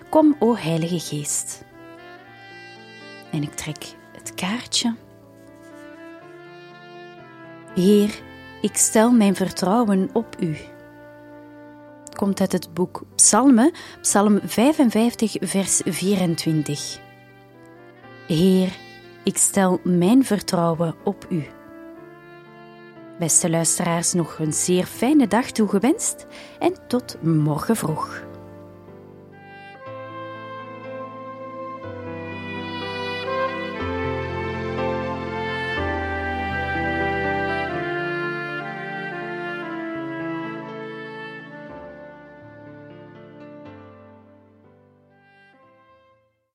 Kom, 0.10 0.36
o 0.40 0.56
Heilige 0.56 1.00
Geest. 1.00 1.64
En 3.32 3.42
ik 3.42 3.54
trek 3.54 3.96
het 4.14 4.34
kaartje. 4.34 4.96
Heer, 7.74 8.22
ik 8.62 8.76
stel 8.76 9.12
mijn 9.12 9.36
vertrouwen 9.36 10.10
op 10.14 10.36
U 10.40 10.58
komt 12.16 12.40
uit 12.40 12.52
het 12.52 12.74
boek 12.74 13.04
Psalmen, 13.16 13.72
Psalm 14.02 14.40
55, 14.44 15.36
vers 15.40 15.82
24. 15.86 17.00
Heer, 18.28 18.78
ik 19.24 19.38
stel 19.38 19.80
mijn 19.84 20.26
vertrouwen 20.26 20.96
op 21.04 21.26
U. 21.30 21.44
Beste 23.20 23.50
luisteraars, 23.50 24.14
nog 24.14 24.40
een 24.40 24.54
zeer 24.54 24.86
fijne 24.86 25.28
dag 25.28 25.52
toegewenst 25.52 26.26
en 26.60 26.74
tot 26.88 27.18
morgen 27.22 27.76
vroeg. 27.76 28.35